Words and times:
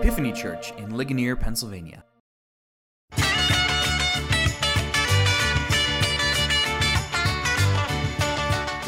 Epiphany 0.00 0.32
Church 0.32 0.72
in 0.78 0.96
Ligonier, 0.96 1.36
Pennsylvania. 1.36 2.02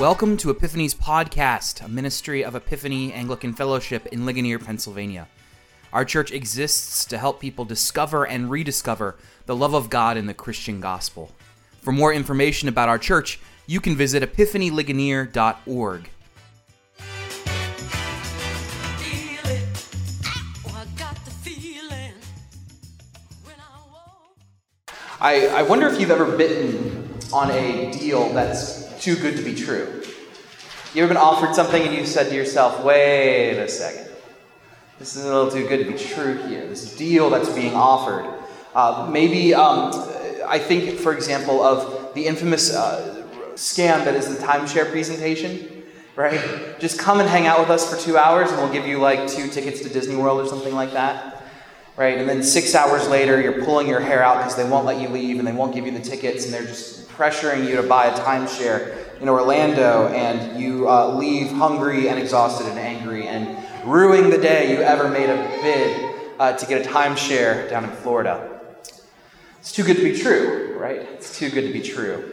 Welcome 0.00 0.38
to 0.38 0.48
Epiphany's 0.48 0.94
podcast, 0.94 1.84
a 1.84 1.88
ministry 1.88 2.42
of 2.42 2.54
Epiphany 2.54 3.12
Anglican 3.12 3.52
Fellowship 3.52 4.06
in 4.06 4.24
Ligonier, 4.24 4.58
Pennsylvania. 4.58 5.28
Our 5.92 6.06
church 6.06 6.32
exists 6.32 7.04
to 7.04 7.18
help 7.18 7.40
people 7.40 7.66
discover 7.66 8.26
and 8.26 8.50
rediscover 8.50 9.16
the 9.44 9.54
love 9.54 9.74
of 9.74 9.90
God 9.90 10.16
in 10.16 10.24
the 10.24 10.32
Christian 10.32 10.80
gospel. 10.80 11.30
For 11.82 11.92
more 11.92 12.14
information 12.14 12.70
about 12.70 12.88
our 12.88 12.98
church, 12.98 13.38
you 13.66 13.82
can 13.82 13.96
visit 13.96 14.22
epiphanyligonier.org. 14.22 16.08
I, 25.22 25.46
I 25.46 25.62
wonder 25.62 25.86
if 25.86 26.00
you've 26.00 26.10
ever 26.10 26.36
bitten 26.36 27.08
on 27.32 27.52
a 27.52 27.92
deal 27.92 28.30
that's 28.30 29.00
too 29.00 29.14
good 29.14 29.36
to 29.36 29.42
be 29.44 29.54
true. 29.54 30.02
You 30.94 31.04
ever 31.04 31.14
been 31.14 31.16
offered 31.16 31.54
something 31.54 31.80
and 31.80 31.94
you 31.94 32.04
said 32.04 32.28
to 32.30 32.34
yourself, 32.34 32.82
wait 32.82 33.56
a 33.56 33.68
second, 33.68 34.10
this 34.98 35.14
is 35.14 35.24
a 35.24 35.32
little 35.32 35.48
too 35.48 35.68
good 35.68 35.86
to 35.86 35.92
be 35.92 35.96
true 35.96 36.34
here. 36.48 36.66
This 36.66 36.96
deal 36.96 37.30
that's 37.30 37.50
being 37.50 37.72
offered. 37.72 38.34
Uh, 38.74 39.08
maybe, 39.12 39.54
um, 39.54 39.92
I 40.44 40.58
think, 40.58 40.98
for 40.98 41.14
example, 41.14 41.62
of 41.62 42.12
the 42.14 42.26
infamous 42.26 42.74
uh, 42.74 43.24
scam 43.54 44.04
that 44.04 44.16
is 44.16 44.36
the 44.36 44.44
timeshare 44.44 44.90
presentation, 44.90 45.84
right? 46.16 46.80
Just 46.80 46.98
come 46.98 47.20
and 47.20 47.28
hang 47.28 47.46
out 47.46 47.60
with 47.60 47.70
us 47.70 47.88
for 47.88 48.04
two 48.04 48.18
hours 48.18 48.50
and 48.50 48.60
we'll 48.60 48.72
give 48.72 48.88
you 48.88 48.98
like 48.98 49.28
two 49.28 49.46
tickets 49.46 49.82
to 49.82 49.88
Disney 49.88 50.16
World 50.16 50.44
or 50.44 50.48
something 50.48 50.74
like 50.74 50.90
that 50.94 51.31
right? 51.96 52.18
And 52.18 52.28
then 52.28 52.42
six 52.42 52.74
hours 52.74 53.08
later, 53.08 53.40
you're 53.40 53.64
pulling 53.64 53.86
your 53.86 54.00
hair 54.00 54.22
out 54.22 54.38
because 54.38 54.56
they 54.56 54.68
won't 54.68 54.86
let 54.86 55.00
you 55.00 55.08
leave 55.08 55.38
and 55.38 55.46
they 55.46 55.52
won't 55.52 55.74
give 55.74 55.86
you 55.86 55.92
the 55.92 56.00
tickets, 56.00 56.44
and 56.44 56.54
they're 56.54 56.64
just 56.64 57.08
pressuring 57.08 57.68
you 57.68 57.76
to 57.76 57.82
buy 57.82 58.06
a 58.06 58.18
timeshare 58.18 59.20
in 59.20 59.28
Orlando, 59.28 60.08
and 60.08 60.60
you 60.60 60.88
uh, 60.88 61.14
leave 61.14 61.52
hungry 61.52 62.08
and 62.08 62.18
exhausted 62.18 62.66
and 62.66 62.78
angry 62.78 63.28
and 63.28 63.56
ruining 63.84 64.30
the 64.30 64.38
day 64.38 64.76
you 64.76 64.82
ever 64.82 65.08
made 65.08 65.30
a 65.30 65.36
bid 65.62 66.14
uh, 66.40 66.52
to 66.52 66.66
get 66.66 66.84
a 66.84 66.88
timeshare 66.88 67.68
down 67.70 67.84
in 67.84 67.90
Florida. 67.90 68.60
It's 69.60 69.70
too 69.70 69.84
good 69.84 69.96
to 69.96 70.02
be 70.02 70.18
true, 70.18 70.76
right? 70.76 71.00
It's 71.00 71.38
too 71.38 71.50
good 71.50 71.66
to 71.66 71.72
be 71.72 71.82
true. 71.82 72.32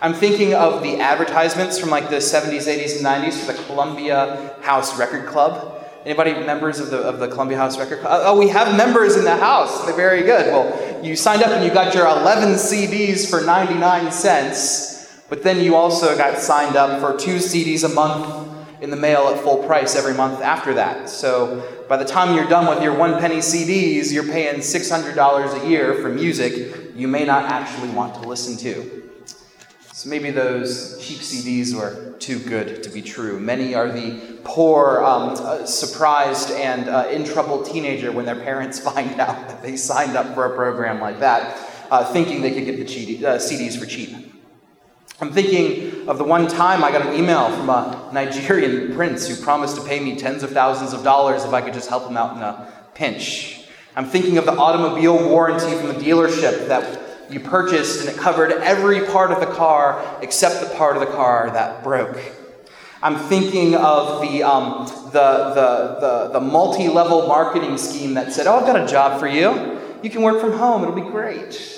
I'm 0.00 0.14
thinking 0.14 0.52
of 0.52 0.82
the 0.82 1.00
advertisements 1.00 1.78
from 1.78 1.90
like 1.90 2.10
the 2.10 2.16
70s, 2.16 2.66
80s, 2.66 2.96
and 2.96 3.06
90s 3.06 3.38
for 3.38 3.52
the 3.52 3.62
Columbia 3.64 4.56
House 4.62 4.98
Record 4.98 5.26
Club. 5.26 5.75
Anybody 6.06 6.34
members 6.34 6.78
of 6.78 6.90
the, 6.90 6.98
of 6.98 7.18
the 7.18 7.26
Columbia 7.26 7.56
House 7.56 7.76
Record 7.76 7.98
Club? 7.98 8.22
Oh, 8.24 8.38
we 8.38 8.48
have 8.50 8.76
members 8.76 9.16
in 9.16 9.24
the 9.24 9.36
house. 9.36 9.84
They're 9.84 9.96
very 9.96 10.22
good. 10.22 10.46
Well, 10.46 11.04
you 11.04 11.16
signed 11.16 11.42
up 11.42 11.50
and 11.50 11.64
you 11.64 11.72
got 11.72 11.96
your 11.96 12.06
11 12.06 12.50
CDs 12.50 13.28
for 13.28 13.40
99 13.40 14.12
cents, 14.12 15.20
but 15.28 15.42
then 15.42 15.58
you 15.58 15.74
also 15.74 16.16
got 16.16 16.38
signed 16.38 16.76
up 16.76 17.00
for 17.00 17.18
two 17.18 17.38
CDs 17.38 17.82
a 17.82 17.88
month 17.88 18.54
in 18.80 18.90
the 18.90 18.96
mail 18.96 19.26
at 19.26 19.40
full 19.40 19.64
price 19.64 19.96
every 19.96 20.14
month 20.14 20.40
after 20.40 20.74
that. 20.74 21.08
So 21.08 21.84
by 21.88 21.96
the 21.96 22.04
time 22.04 22.36
you're 22.36 22.48
done 22.48 22.68
with 22.68 22.84
your 22.84 22.94
one 22.94 23.18
penny 23.18 23.38
CDs, 23.38 24.12
you're 24.12 24.22
paying 24.22 24.60
$600 24.60 25.64
a 25.64 25.68
year 25.68 25.94
for 25.94 26.08
music 26.08 26.94
you 26.94 27.08
may 27.08 27.24
not 27.24 27.46
actually 27.46 27.90
want 27.90 28.14
to 28.14 28.20
listen 28.20 28.56
to. 28.58 29.10
So 29.96 30.10
maybe 30.10 30.30
those 30.30 30.98
cheap 31.00 31.20
CDs 31.20 31.74
were 31.74 32.12
too 32.18 32.38
good 32.38 32.82
to 32.82 32.90
be 32.90 33.00
true. 33.00 33.40
Many 33.40 33.74
are 33.74 33.90
the 33.90 34.38
poor, 34.44 35.02
um, 35.02 35.30
uh, 35.38 35.64
surprised, 35.64 36.50
and 36.50 36.90
uh, 36.90 37.08
in 37.10 37.24
trouble 37.24 37.62
teenager 37.62 38.12
when 38.12 38.26
their 38.26 38.36
parents 38.36 38.78
find 38.92 39.18
out 39.18 39.48
that 39.48 39.62
they 39.62 39.74
signed 39.74 40.14
up 40.14 40.34
for 40.34 40.52
a 40.52 40.54
program 40.54 41.00
like 41.00 41.20
that, 41.20 41.58
uh, 41.90 42.04
thinking 42.12 42.42
they 42.42 42.52
could 42.52 42.66
get 42.66 42.76
the 42.76 42.84
cheat- 42.84 43.24
uh, 43.24 43.38
CDs 43.38 43.78
for 43.78 43.86
cheap. 43.86 44.14
I'm 45.18 45.32
thinking 45.32 46.06
of 46.10 46.18
the 46.18 46.24
one 46.24 46.46
time 46.46 46.84
I 46.84 46.92
got 46.92 47.06
an 47.06 47.14
email 47.14 47.48
from 47.56 47.70
a 47.70 48.10
Nigerian 48.12 48.94
prince 48.94 49.26
who 49.26 49.42
promised 49.42 49.76
to 49.76 49.82
pay 49.82 49.98
me 49.98 50.14
tens 50.14 50.42
of 50.42 50.50
thousands 50.50 50.92
of 50.92 51.04
dollars 51.04 51.42
if 51.42 51.54
I 51.54 51.62
could 51.62 51.72
just 51.72 51.88
help 51.88 52.06
him 52.06 52.18
out 52.18 52.36
in 52.36 52.42
a 52.42 52.70
pinch. 52.92 53.64
I'm 53.96 54.04
thinking 54.04 54.36
of 54.36 54.44
the 54.44 54.52
automobile 54.52 55.26
warranty 55.26 55.74
from 55.74 55.88
the 55.88 55.94
dealership 55.94 56.68
that 56.68 57.05
you 57.30 57.40
purchased 57.40 58.00
and 58.00 58.08
it 58.08 58.16
covered 58.16 58.52
every 58.52 59.06
part 59.06 59.30
of 59.30 59.40
the 59.40 59.46
car 59.46 60.18
except 60.22 60.60
the 60.60 60.74
part 60.76 60.96
of 60.96 61.00
the 61.00 61.12
car 61.14 61.50
that 61.50 61.82
broke. 61.82 62.18
I'm 63.02 63.16
thinking 63.16 63.74
of 63.74 64.22
the, 64.22 64.42
um, 64.42 64.86
the, 65.12 65.52
the, 65.54 65.98
the, 66.00 66.30
the 66.34 66.40
multi 66.40 66.88
level 66.88 67.26
marketing 67.26 67.78
scheme 67.78 68.14
that 68.14 68.32
said, 68.32 68.46
Oh, 68.46 68.56
I've 68.56 68.66
got 68.66 68.80
a 68.80 68.86
job 68.86 69.20
for 69.20 69.28
you. 69.28 69.80
You 70.02 70.10
can 70.10 70.22
work 70.22 70.40
from 70.40 70.52
home, 70.52 70.82
it'll 70.82 70.94
be 70.94 71.02
great. 71.02 71.72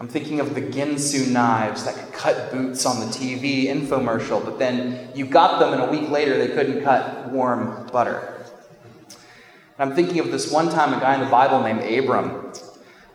I'm 0.00 0.08
thinking 0.08 0.40
of 0.40 0.54
the 0.54 0.60
Ginsu 0.60 1.30
knives 1.30 1.84
that 1.84 1.94
could 1.94 2.12
cut 2.12 2.52
boots 2.52 2.84
on 2.84 3.00
the 3.00 3.06
TV 3.06 3.66
infomercial, 3.66 4.44
but 4.44 4.58
then 4.58 5.08
you 5.14 5.24
got 5.24 5.60
them 5.60 5.72
and 5.72 5.82
a 5.82 5.90
week 5.90 6.10
later 6.10 6.36
they 6.36 6.48
couldn't 6.48 6.82
cut 6.82 7.30
warm 7.30 7.86
butter. 7.92 8.44
And 9.78 9.90
I'm 9.90 9.96
thinking 9.96 10.18
of 10.18 10.30
this 10.30 10.52
one 10.52 10.68
time 10.68 10.92
a 10.92 11.00
guy 11.00 11.14
in 11.14 11.20
the 11.20 11.30
Bible 11.30 11.62
named 11.62 11.80
Abram 11.80 12.52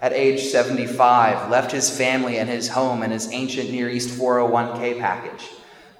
at 0.01 0.13
age 0.13 0.41
75 0.41 1.49
left 1.49 1.71
his 1.71 1.95
family 1.95 2.37
and 2.37 2.49
his 2.49 2.69
home 2.69 3.03
and 3.03 3.11
his 3.11 3.31
ancient 3.31 3.71
Near 3.71 3.89
East 3.89 4.17
401k 4.17 4.99
package 4.99 5.49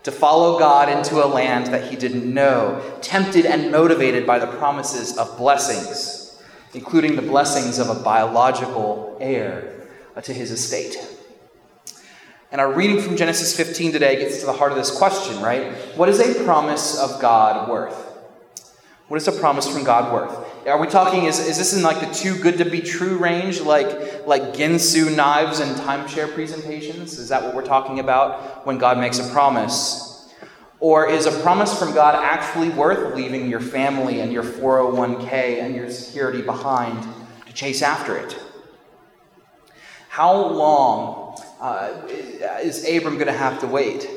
to 0.03 0.11
follow 0.11 0.57
God 0.57 0.89
into 0.89 1.23
a 1.23 1.27
land 1.27 1.67
that 1.67 1.89
he 1.89 1.95
didn't 1.95 2.31
know, 2.33 2.97
tempted 3.01 3.45
and 3.45 3.71
motivated 3.71 4.25
by 4.25 4.39
the 4.39 4.47
promises 4.47 5.17
of 5.17 5.37
blessings, 5.37 6.41
including 6.73 7.15
the 7.15 7.21
blessings 7.21 7.79
of 7.79 7.89
a 7.89 8.01
biological 8.01 9.17
heir 9.19 9.87
uh, 10.15 10.21
to 10.21 10.33
his 10.33 10.51
estate. 10.51 10.95
And 12.51 12.59
our 12.59 12.71
reading 12.71 12.99
from 12.99 13.17
Genesis 13.17 13.55
15 13.55 13.91
today 13.91 14.15
gets 14.19 14.39
to 14.39 14.45
the 14.45 14.53
heart 14.53 14.71
of 14.71 14.77
this 14.77 14.97
question, 14.97 15.41
right? 15.43 15.73
What 15.95 16.09
is 16.09 16.19
a 16.19 16.43
promise 16.43 16.97
of 16.99 17.21
God 17.21 17.69
worth? 17.69 18.07
What 19.07 19.17
is 19.17 19.27
a 19.27 19.31
promise 19.31 19.67
from 19.67 19.83
God 19.83 20.13
worth? 20.13 20.58
Are 20.69 20.77
we 20.77 20.85
talking, 20.85 21.25
is, 21.25 21.39
is 21.39 21.57
this 21.57 21.73
in 21.73 21.81
like 21.81 21.99
the 21.99 22.13
too 22.13 22.37
good 22.37 22.59
to 22.59 22.65
be 22.65 22.79
true 22.79 23.17
range, 23.17 23.59
like, 23.59 24.27
like 24.27 24.53
Ginsu 24.53 25.15
knives 25.15 25.59
and 25.61 25.75
timeshare 25.77 26.31
presentations? 26.31 27.17
Is 27.17 27.29
that 27.29 27.43
what 27.43 27.55
we're 27.55 27.65
talking 27.65 27.99
about 27.99 28.67
when 28.67 28.77
God 28.77 28.99
makes 28.99 29.17
a 29.17 29.27
promise? 29.31 30.29
Or 30.79 31.09
is 31.09 31.25
a 31.25 31.31
promise 31.41 31.77
from 31.77 31.95
God 31.95 32.13
actually 32.15 32.69
worth 32.69 33.15
leaving 33.15 33.49
your 33.49 33.61
family 33.61 34.21
and 34.21 34.31
your 34.31 34.43
401k 34.43 35.61
and 35.61 35.75
your 35.75 35.89
security 35.89 36.43
behind 36.43 37.03
to 37.47 37.53
chase 37.53 37.81
after 37.81 38.15
it? 38.15 38.37
How 40.09 40.35
long 40.35 41.41
uh, 41.59 42.07
is 42.61 42.87
Abram 42.87 43.15
going 43.15 43.25
to 43.25 43.33
have 43.33 43.59
to 43.61 43.67
wait? 43.67 44.07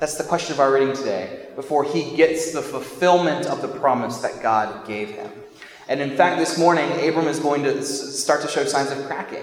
That's 0.00 0.16
the 0.16 0.24
question 0.24 0.54
of 0.54 0.60
our 0.60 0.72
reading 0.72 0.94
today, 0.94 1.50
before 1.54 1.84
he 1.84 2.16
gets 2.16 2.52
the 2.52 2.62
fulfillment 2.62 3.46
of 3.46 3.62
the 3.62 3.68
promise 3.68 4.18
that 4.18 4.42
God 4.42 4.86
gave 4.88 5.10
him. 5.10 5.30
And 5.90 6.00
in 6.00 6.16
fact, 6.16 6.38
this 6.38 6.56
morning, 6.56 6.88
Abram 6.92 7.26
is 7.26 7.40
going 7.40 7.64
to 7.64 7.82
start 7.82 8.42
to 8.42 8.48
show 8.48 8.64
signs 8.64 8.92
of 8.92 9.04
cracking. 9.08 9.42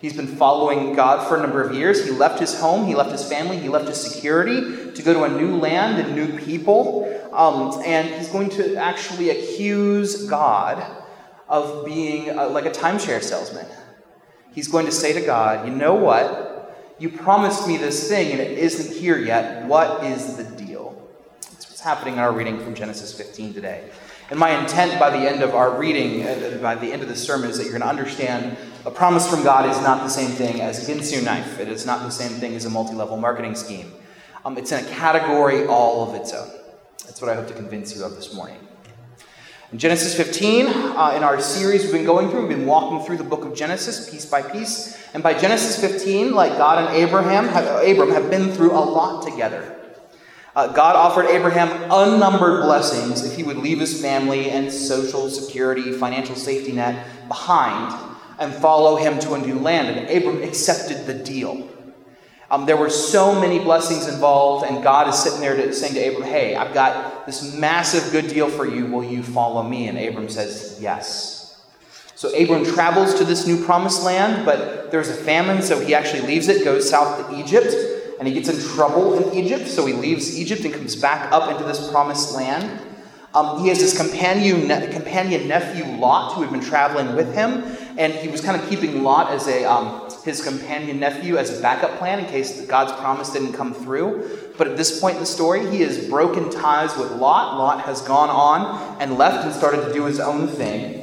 He's 0.00 0.12
been 0.12 0.28
following 0.28 0.94
God 0.94 1.26
for 1.26 1.36
a 1.36 1.40
number 1.40 1.60
of 1.60 1.74
years. 1.74 2.04
He 2.04 2.12
left 2.12 2.38
his 2.38 2.60
home, 2.60 2.86
he 2.86 2.94
left 2.94 3.10
his 3.10 3.28
family, 3.28 3.58
he 3.58 3.68
left 3.68 3.88
his 3.88 4.00
security 4.00 4.92
to 4.92 5.02
go 5.02 5.12
to 5.12 5.24
a 5.24 5.28
new 5.28 5.56
land 5.56 5.98
and 5.98 6.14
new 6.14 6.38
people. 6.38 7.06
Um, 7.32 7.82
and 7.84 8.08
he's 8.08 8.28
going 8.28 8.50
to 8.50 8.76
actually 8.76 9.30
accuse 9.30 10.26
God 10.26 10.80
of 11.48 11.84
being 11.84 12.36
like 12.36 12.66
a 12.66 12.70
timeshare 12.70 13.20
salesman. 13.20 13.66
He's 14.52 14.68
going 14.68 14.86
to 14.86 14.92
say 14.92 15.12
to 15.12 15.20
God, 15.20 15.66
You 15.66 15.74
know 15.74 15.94
what? 15.94 16.94
You 17.00 17.08
promised 17.08 17.66
me 17.66 17.78
this 17.78 18.08
thing 18.08 18.30
and 18.30 18.40
it 18.40 18.58
isn't 18.58 18.96
here 18.96 19.18
yet. 19.18 19.66
What 19.66 20.04
is 20.04 20.36
the 20.36 20.44
deal? 20.44 21.10
That's 21.40 21.68
what's 21.68 21.80
happening 21.80 22.14
in 22.14 22.20
our 22.20 22.32
reading 22.32 22.60
from 22.60 22.76
Genesis 22.76 23.12
15 23.12 23.54
today. 23.54 23.90
And 24.30 24.38
my 24.38 24.56
intent 24.60 24.98
by 25.00 25.10
the 25.10 25.28
end 25.28 25.42
of 25.42 25.56
our 25.56 25.76
reading, 25.76 26.24
uh, 26.24 26.58
by 26.62 26.76
the 26.76 26.92
end 26.92 27.02
of 27.02 27.08
the 27.08 27.16
sermon, 27.16 27.50
is 27.50 27.58
that 27.58 27.64
you're 27.64 27.72
going 27.72 27.82
to 27.82 27.88
understand 27.88 28.56
a 28.86 28.90
promise 28.90 29.28
from 29.28 29.42
God 29.42 29.68
is 29.68 29.76
not 29.82 30.04
the 30.04 30.08
same 30.08 30.30
thing 30.30 30.60
as 30.60 30.88
a 30.88 30.92
Ginsu 30.92 31.24
knife. 31.24 31.58
It 31.58 31.68
is 31.68 31.84
not 31.84 32.02
the 32.02 32.10
same 32.10 32.38
thing 32.38 32.54
as 32.54 32.64
a 32.64 32.70
multi 32.70 32.94
level 32.94 33.16
marketing 33.16 33.56
scheme. 33.56 33.92
Um, 34.44 34.56
it's 34.56 34.70
in 34.70 34.84
a 34.84 34.88
category 34.88 35.66
all 35.66 36.08
of 36.08 36.14
its 36.14 36.32
own. 36.32 36.48
That's 37.04 37.20
what 37.20 37.28
I 37.28 37.34
hope 37.34 37.48
to 37.48 37.54
convince 37.54 37.94
you 37.94 38.04
of 38.04 38.14
this 38.14 38.32
morning. 38.32 38.56
In 39.72 39.78
Genesis 39.78 40.16
15, 40.16 40.66
uh, 40.66 41.14
in 41.16 41.24
our 41.24 41.40
series 41.40 41.82
we've 41.82 41.92
been 41.92 42.04
going 42.04 42.30
through, 42.30 42.46
we've 42.46 42.56
been 42.56 42.66
walking 42.66 43.04
through 43.04 43.16
the 43.18 43.24
book 43.24 43.44
of 43.44 43.54
Genesis 43.54 44.08
piece 44.08 44.26
by 44.26 44.42
piece. 44.42 44.96
And 45.12 45.22
by 45.24 45.34
Genesis 45.34 45.80
15, 45.80 46.32
like 46.32 46.56
God 46.56 46.86
and 46.86 46.96
Abraham, 46.96 47.48
have, 47.48 47.66
Abram 47.84 48.10
have 48.10 48.30
been 48.30 48.52
through 48.52 48.72
a 48.72 48.78
lot 48.78 49.22
together. 49.24 49.79
Uh, 50.56 50.72
God 50.72 50.96
offered 50.96 51.26
Abraham 51.26 51.68
unnumbered 51.90 52.62
blessings 52.62 53.24
if 53.24 53.36
he 53.36 53.42
would 53.42 53.58
leave 53.58 53.78
his 53.78 54.00
family 54.00 54.50
and 54.50 54.72
social 54.72 55.28
security, 55.28 55.92
financial 55.92 56.34
safety 56.34 56.72
net 56.72 57.06
behind 57.28 57.94
and 58.40 58.52
follow 58.54 58.96
him 58.96 59.18
to 59.20 59.34
a 59.34 59.38
new 59.38 59.58
land. 59.58 59.96
And 59.96 60.10
Abram 60.10 60.42
accepted 60.42 61.06
the 61.06 61.14
deal. 61.14 61.68
Um, 62.50 62.66
there 62.66 62.76
were 62.76 62.90
so 62.90 63.38
many 63.38 63.60
blessings 63.60 64.08
involved, 64.08 64.66
and 64.66 64.82
God 64.82 65.06
is 65.06 65.16
sitting 65.16 65.40
there 65.40 65.54
to, 65.54 65.72
saying 65.72 65.94
to 65.94 66.08
Abram, 66.08 66.28
Hey, 66.28 66.56
I've 66.56 66.74
got 66.74 67.26
this 67.26 67.54
massive 67.54 68.10
good 68.10 68.26
deal 68.28 68.48
for 68.48 68.66
you. 68.66 68.86
Will 68.86 69.04
you 69.04 69.22
follow 69.22 69.62
me? 69.62 69.86
And 69.86 69.96
Abram 69.96 70.28
says, 70.28 70.78
Yes. 70.80 71.62
So 72.16 72.28
Abram 72.36 72.64
travels 72.64 73.14
to 73.14 73.24
this 73.24 73.46
new 73.46 73.64
promised 73.64 74.02
land, 74.02 74.44
but 74.44 74.90
there's 74.90 75.08
a 75.10 75.14
famine, 75.14 75.62
so 75.62 75.78
he 75.78 75.94
actually 75.94 76.22
leaves 76.22 76.48
it, 76.48 76.64
goes 76.64 76.90
south 76.90 77.30
to 77.30 77.38
Egypt, 77.38 77.72
and 78.20 78.28
he 78.28 78.34
gets 78.34 78.50
in 78.50 78.74
trouble 78.76 79.14
in 79.14 79.34
Egypt, 79.34 79.66
so 79.66 79.86
he 79.86 79.94
leaves 79.94 80.38
Egypt 80.38 80.62
and 80.66 80.74
comes 80.74 80.94
back 80.94 81.32
up 81.32 81.50
into 81.50 81.64
this 81.64 81.90
promised 81.90 82.34
land. 82.34 82.86
Um, 83.32 83.60
he 83.62 83.68
has 83.68 83.80
his 83.80 83.96
companion, 83.96 84.68
companion 84.92 85.48
nephew 85.48 85.84
Lot, 85.96 86.34
who 86.34 86.42
had 86.42 86.50
been 86.50 86.60
traveling 86.60 87.16
with 87.16 87.32
him, 87.34 87.64
and 87.96 88.12
he 88.12 88.28
was 88.28 88.42
kind 88.42 88.60
of 88.60 88.68
keeping 88.68 89.02
Lot 89.02 89.32
as 89.32 89.48
a 89.48 89.64
um, 89.64 90.10
his 90.22 90.42
companion 90.44 91.00
nephew 91.00 91.38
as 91.38 91.58
a 91.58 91.62
backup 91.62 91.96
plan 91.98 92.18
in 92.18 92.26
case 92.26 92.60
God's 92.66 92.92
promise 93.00 93.30
didn't 93.30 93.54
come 93.54 93.72
through. 93.72 94.52
But 94.58 94.68
at 94.68 94.76
this 94.76 95.00
point 95.00 95.14
in 95.14 95.20
the 95.20 95.26
story, 95.26 95.70
he 95.70 95.80
has 95.80 96.06
broken 96.06 96.50
ties 96.50 96.94
with 96.98 97.12
Lot. 97.12 97.56
Lot 97.56 97.80
has 97.86 98.02
gone 98.02 98.28
on 98.28 99.00
and 99.00 99.16
left 99.16 99.46
and 99.46 99.54
started 99.54 99.86
to 99.86 99.92
do 99.94 100.04
his 100.04 100.20
own 100.20 100.46
thing. 100.46 100.99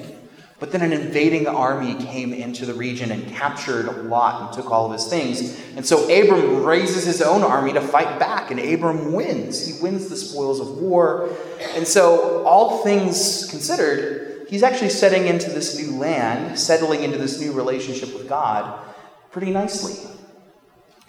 But 0.59 0.71
then 0.71 0.81
an 0.81 0.92
invading 0.92 1.45
army 1.45 1.94
came 2.04 2.33
into 2.33 2.65
the 2.65 2.74
region 2.74 3.12
and 3.12 3.27
captured 3.30 4.06
Lot 4.06 4.42
and 4.42 4.54
took 4.54 4.71
all 4.71 4.88
of 4.88 4.92
his 4.92 5.06
things. 5.06 5.59
And 5.75 5.86
so 5.86 6.06
Abram 6.06 6.63
raises 6.63 7.06
his 7.06 7.21
own 7.21 7.44
army 7.44 7.74
to 7.74 7.81
fight 7.81 8.18
back, 8.18 8.50
and 8.50 8.59
Abram 8.59 9.13
wins. 9.13 9.68
He 9.68 9.80
wins 9.83 10.09
the 10.09 10.18
spoils 10.18 10.59
of 10.59 10.80
war. 10.80 11.30
And 11.75 11.88
so, 11.88 12.44
all 12.44 12.83
things 12.83 13.48
considered, 13.51 14.48
he's 14.50 14.63
actually 14.63 14.89
setting 14.89 15.27
into 15.27 15.51
this 15.51 15.77
new 15.77 15.95
land, 15.95 16.57
settling 16.57 17.03
into 17.03 17.19
this 17.19 17.39
new 17.39 17.53
relationship 17.53 18.12
with 18.15 18.27
God 18.27 18.83
pretty 19.30 19.51
nicely. 19.51 20.10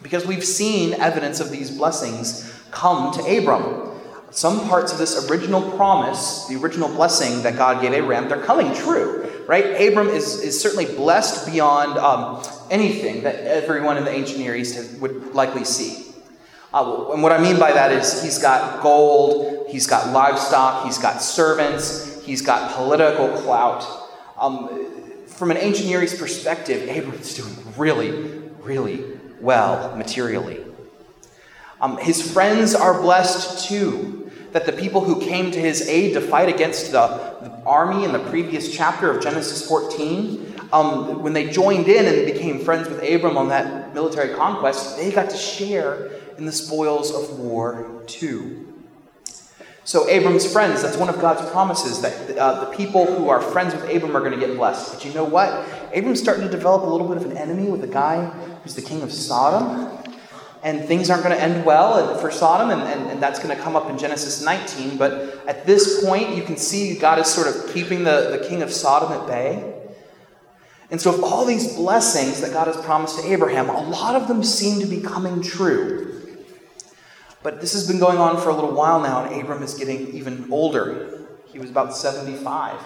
Because 0.03 0.27
we've 0.27 0.45
seen 0.45 0.93
evidence 0.93 1.41
of 1.41 1.51
these 1.51 1.71
blessings 1.71 2.53
come 2.71 3.13
to 3.15 3.21
Abram. 3.23 3.99
Some 4.31 4.69
parts 4.69 4.93
of 4.93 4.99
this 4.99 5.31
original 5.31 5.73
promise, 5.73 6.47
the 6.49 6.57
original 6.57 6.89
blessing 6.89 7.43
that 7.45 7.57
God 7.57 7.81
gave 7.81 7.95
Abraham, 7.95 8.29
they're 8.29 8.45
coming 8.45 8.75
true, 8.75 9.28
right? 9.49 9.81
Abram 9.81 10.09
is, 10.09 10.43
is 10.43 10.61
certainly 10.61 10.85
blessed 10.85 11.51
beyond 11.51 11.99
um, 11.99 12.43
anything 12.71 13.23
that 13.23 13.37
everyone 13.37 13.97
in 13.97 14.05
the 14.05 14.11
ancient 14.11 14.39
Near 14.39 14.55
East 14.55 15.01
would 15.01 15.35
likely 15.35 15.65
see. 15.65 16.05
Uh, 16.73 17.13
and 17.13 17.23
what 17.23 17.33
I 17.33 17.39
mean 17.39 17.59
by 17.59 17.73
that 17.73 17.91
is 17.91 18.23
he's 18.23 18.39
got 18.39 18.83
gold, 18.83 19.67
he's 19.71 19.87
got 19.87 20.13
livestock, 20.13 20.85
he's 20.85 20.99
got 20.99 21.23
servants, 21.23 22.23
he's 22.27 22.43
got 22.43 22.77
political 22.77 23.29
clout. 23.39 23.87
Um, 24.39 25.25
from 25.27 25.51
an 25.51 25.57
ancient 25.57 25.89
Near 25.89 26.03
East 26.03 26.19
perspective, 26.19 26.87
Abram's 26.87 27.33
doing 27.33 27.57
really, 27.79 28.11
really 28.61 29.19
well 29.41 29.97
materially. 29.97 30.63
Um, 31.81 31.97
his 31.97 32.33
friends 32.33 32.75
are 32.75 33.01
blessed 33.01 33.67
too. 33.67 34.18
That 34.53 34.67
the 34.67 34.73
people 34.73 35.03
who 35.03 35.21
came 35.21 35.51
to 35.51 35.61
his 35.61 35.89
aid 35.89 36.15
to 36.15 36.21
fight 36.21 36.49
against 36.49 36.93
the, 36.93 37.07
the 37.43 37.51
army 37.67 38.05
in 38.05 38.13
the 38.13 38.19
previous 38.19 38.75
chapter 38.75 39.11
of 39.11 39.23
Genesis 39.23 39.67
14, 39.69 40.55
um, 40.73 41.23
when 41.23 41.33
they 41.33 41.51
joined 41.51 41.89
in 41.89 42.07
and 42.07 42.27
became 42.27 42.61
friends 42.61 42.89
with 42.89 43.03
Abram 43.03 43.37
on 43.37 43.49
that 43.49 43.95
military 43.95 44.35
conquest, 44.35 44.97
they 44.97 45.11
got 45.11 45.31
to 45.31 45.37
share 45.37 46.11
in 46.37 46.47
the 46.47 46.53
spoils 46.53 47.15
of 47.15 47.39
war 47.39 48.03
too. 48.07 48.65
So, 49.89 50.07
Abram's 50.07 50.51
friends, 50.53 50.83
that's 50.83 50.99
one 50.99 51.09
of 51.09 51.19
God's 51.19 51.51
promises 51.51 52.03
that 52.03 52.37
uh, 52.37 52.67
the 52.67 52.77
people 52.77 53.07
who 53.07 53.31
are 53.31 53.41
friends 53.41 53.75
with 53.75 53.85
Abram 53.85 54.15
are 54.15 54.21
going 54.21 54.39
to 54.39 54.47
get 54.47 54.55
blessed. 54.55 54.93
But 54.93 55.05
you 55.07 55.15
know 55.15 55.25
what? 55.25 55.67
Abram's 55.93 56.21
starting 56.21 56.45
to 56.45 56.51
develop 56.51 56.83
a 56.83 56.87
little 56.87 57.09
bit 57.09 57.17
of 57.17 57.25
an 57.25 57.39
enemy 57.39 57.71
with 57.71 57.83
a 57.85 57.89
guy 57.89 58.27
who's 58.63 58.75
the 58.75 58.83
king 58.83 59.01
of 59.01 59.11
Sodom. 59.11 59.98
And 60.63 60.85
things 60.85 61.09
aren't 61.09 61.23
going 61.23 61.37
to 61.37 61.43
end 61.43 61.65
well 61.65 62.19
for 62.19 62.31
Sodom, 62.31 62.71
and, 62.71 62.83
and, 62.83 63.11
and 63.11 63.23
that's 63.23 63.39
going 63.39 63.57
to 63.57 63.63
come 63.63 63.77
up 63.77 63.89
in 63.89 63.97
Genesis 63.97 64.43
19. 64.43 64.97
But 64.97 65.47
at 65.47 65.67
this 65.67 66.05
point, 66.05 66.35
you 66.35 66.43
can 66.43 66.57
see 66.57 66.99
God 66.99 67.19
is 67.19 67.29
sort 67.29 67.47
of 67.47 67.73
keeping 67.73 68.03
the, 68.03 68.37
the 68.39 68.47
king 68.49 68.63
of 68.63 68.73
Sodom 68.73 69.13
at 69.13 69.27
bay. 69.27 69.75
And 70.91 71.01
so, 71.01 71.15
of 71.15 71.23
all 71.23 71.45
these 71.45 71.77
blessings 71.77 72.41
that 72.41 72.53
God 72.53 72.67
has 72.67 72.77
promised 72.79 73.21
to 73.21 73.31
Abraham, 73.31 73.69
a 73.69 73.83
lot 73.83 74.17
of 74.17 74.27
them 74.27 74.43
seem 74.43 74.81
to 74.81 74.87
be 74.87 75.01
coming 75.01 75.43
true. 75.43 76.09
But 77.43 77.61
this 77.61 77.73
has 77.75 77.87
been 77.87 78.01
going 78.01 78.19
on 78.19 78.41
for 78.41 78.49
a 78.49 78.55
little 78.55 78.73
while 78.73 79.01
now, 79.01 79.25
and 79.25 79.41
Abram 79.41 79.63
is 79.63 79.75
getting 79.75 80.09
even 80.15 80.51
older. 80.51 81.27
He 81.47 81.59
was 81.59 81.71
about 81.71 81.97
75 81.97 82.81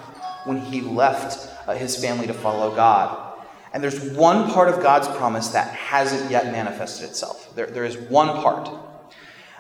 when 0.45 0.59
he 0.59 0.81
left 0.81 1.49
uh, 1.69 1.75
his 1.75 1.97
family 1.97 2.27
to 2.27 2.35
follow 2.35 2.75
God. 2.75 3.32
And 3.73 3.83
there's 3.83 4.01
one 4.11 4.51
part 4.51 4.69
of 4.69 4.83
God's 4.83 5.09
promise 5.09 5.49
that 5.49 5.75
hasn't 5.75 6.31
yet 6.31 6.47
manifested 6.53 7.09
itself. 7.09 7.55
There, 7.55 7.67
there 7.67 7.85
is 7.85 7.97
one 7.97 8.29
part. 8.43 8.69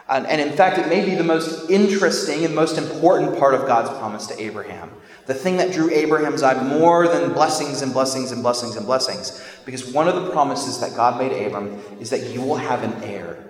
And, 0.09 0.27
and 0.27 0.41
in 0.41 0.53
fact, 0.53 0.79
it 0.79 0.89
may 0.89 1.05
be 1.05 1.15
the 1.15 1.25
most 1.25 1.71
interesting 1.71 2.45
and 2.45 2.55
most 2.55 2.77
important 2.77 3.39
part 3.39 3.55
of 3.55 3.67
God's 3.67 3.89
promise 3.99 4.27
to 4.27 4.41
Abraham. 4.41 4.91
The 5.27 5.35
thing 5.35 5.57
that 5.57 5.73
drew 5.73 5.91
Abraham's 5.91 6.43
eye 6.43 6.63
more 6.63 7.09
than 7.09 7.33
blessings 7.33 7.81
and 7.81 7.93
blessings 7.93 8.33
and 8.33 8.43
blessings 8.43 8.77
and 8.77 8.85
blessings. 8.85 9.43
Because 9.65 9.91
one 9.93 10.09
of 10.09 10.17
the 10.17 10.31
promises 10.31 10.81
that 10.81 10.95
God 10.95 11.19
made 11.19 11.47
Abram 11.47 11.81
is 12.01 12.11
that 12.11 12.29
you 12.31 12.43
will 12.43 12.57
have 12.57 12.83
an 12.83 13.03
heir, 13.05 13.43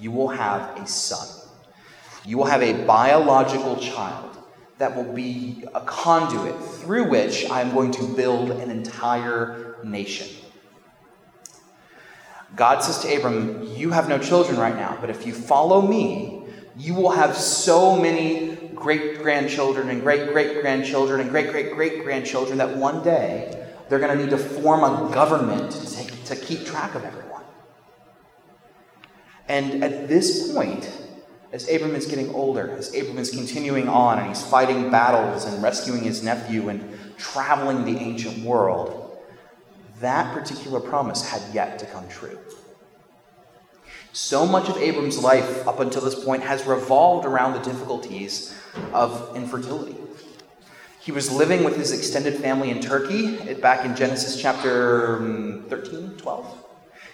you 0.00 0.10
will 0.10 0.28
have 0.28 0.76
a 0.80 0.86
son, 0.86 1.28
you 2.24 2.38
will 2.38 2.46
have 2.46 2.62
a 2.62 2.84
biological 2.84 3.76
child 3.76 4.38
that 4.78 4.96
will 4.96 5.12
be 5.12 5.64
a 5.74 5.80
conduit 5.82 6.58
through 6.58 7.08
which 7.08 7.48
I 7.50 7.60
am 7.60 7.72
going 7.72 7.92
to 7.92 8.16
build 8.16 8.50
an 8.50 8.70
entire 8.70 9.73
nation. 9.84 10.28
God 12.56 12.80
says 12.80 13.00
to 13.00 13.16
Abram, 13.16 13.62
You 13.74 13.90
have 13.90 14.08
no 14.08 14.18
children 14.18 14.58
right 14.58 14.74
now, 14.74 14.96
but 15.00 15.10
if 15.10 15.26
you 15.26 15.32
follow 15.32 15.82
me, 15.82 16.44
you 16.76 16.94
will 16.94 17.10
have 17.10 17.36
so 17.36 17.96
many 17.96 18.56
great 18.74 19.18
grandchildren 19.18 19.88
and 19.88 20.02
great 20.02 20.32
great 20.32 20.60
grandchildren 20.60 21.20
and 21.20 21.30
great 21.30 21.50
great 21.50 21.72
great 21.72 22.02
grandchildren 22.02 22.58
that 22.58 22.76
one 22.76 23.02
day 23.02 23.64
they're 23.88 23.98
going 23.98 24.16
to 24.16 24.22
need 24.22 24.30
to 24.30 24.38
form 24.38 24.82
a 24.82 25.12
government 25.12 25.70
to, 25.70 25.94
take, 25.94 26.24
to 26.24 26.36
keep 26.36 26.64
track 26.64 26.94
of 26.94 27.04
everyone. 27.04 27.42
And 29.46 29.84
at 29.84 30.08
this 30.08 30.52
point, 30.52 30.90
as 31.52 31.68
Abram 31.70 31.94
is 31.94 32.06
getting 32.06 32.34
older, 32.34 32.70
as 32.72 32.94
Abram 32.94 33.18
is 33.18 33.30
continuing 33.30 33.88
on 33.88 34.18
and 34.18 34.28
he's 34.28 34.42
fighting 34.42 34.90
battles 34.90 35.44
and 35.44 35.62
rescuing 35.62 36.02
his 36.02 36.22
nephew 36.22 36.68
and 36.68 36.98
traveling 37.16 37.84
the 37.84 38.00
ancient 38.00 38.44
world, 38.44 39.03
that 40.00 40.34
particular 40.34 40.80
promise 40.80 41.28
had 41.28 41.42
yet 41.54 41.78
to 41.78 41.86
come 41.86 42.08
true. 42.08 42.38
So 44.12 44.46
much 44.46 44.68
of 44.68 44.76
Abram's 44.76 45.18
life 45.18 45.66
up 45.66 45.80
until 45.80 46.00
this 46.02 46.24
point 46.24 46.42
has 46.44 46.64
revolved 46.66 47.26
around 47.26 47.54
the 47.54 47.58
difficulties 47.58 48.54
of 48.92 49.36
infertility. 49.36 49.96
He 51.00 51.12
was 51.12 51.30
living 51.30 51.64
with 51.64 51.76
his 51.76 51.92
extended 51.92 52.34
family 52.34 52.70
in 52.70 52.80
Turkey 52.80 53.54
back 53.54 53.84
in 53.84 53.94
Genesis 53.94 54.40
chapter 54.40 55.18
mm, 55.18 55.68
13, 55.68 56.16
12. 56.16 56.64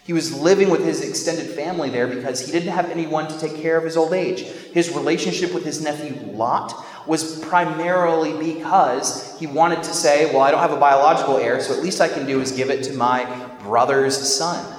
He 0.04 0.12
was 0.12 0.32
living 0.32 0.70
with 0.70 0.84
his 0.84 1.06
extended 1.06 1.46
family 1.46 1.90
there 1.90 2.06
because 2.06 2.40
he 2.40 2.52
didn't 2.52 2.72
have 2.72 2.90
anyone 2.90 3.28
to 3.28 3.38
take 3.38 3.56
care 3.56 3.76
of 3.76 3.84
his 3.84 3.96
old 3.96 4.12
age. 4.12 4.42
His 4.42 4.94
relationship 4.94 5.52
with 5.52 5.64
his 5.64 5.82
nephew 5.82 6.32
Lot 6.32 6.74
was 7.06 7.40
primarily 7.40 8.52
because 8.52 9.38
he 9.38 9.46
wanted 9.46 9.82
to 9.82 9.92
say, 9.92 10.26
Well, 10.32 10.42
I 10.42 10.50
don't 10.50 10.60
have 10.60 10.72
a 10.72 10.80
biological 10.80 11.36
heir, 11.38 11.60
so 11.60 11.74
at 11.74 11.82
least 11.82 12.00
I 12.00 12.08
can 12.08 12.26
do 12.26 12.40
is 12.40 12.52
give 12.52 12.70
it 12.70 12.84
to 12.84 12.92
my 12.92 13.24
brother's 13.62 14.16
son. 14.16 14.76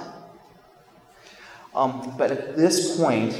Um, 1.74 2.14
but 2.18 2.30
at 2.30 2.56
this 2.56 2.98
point, 2.98 3.34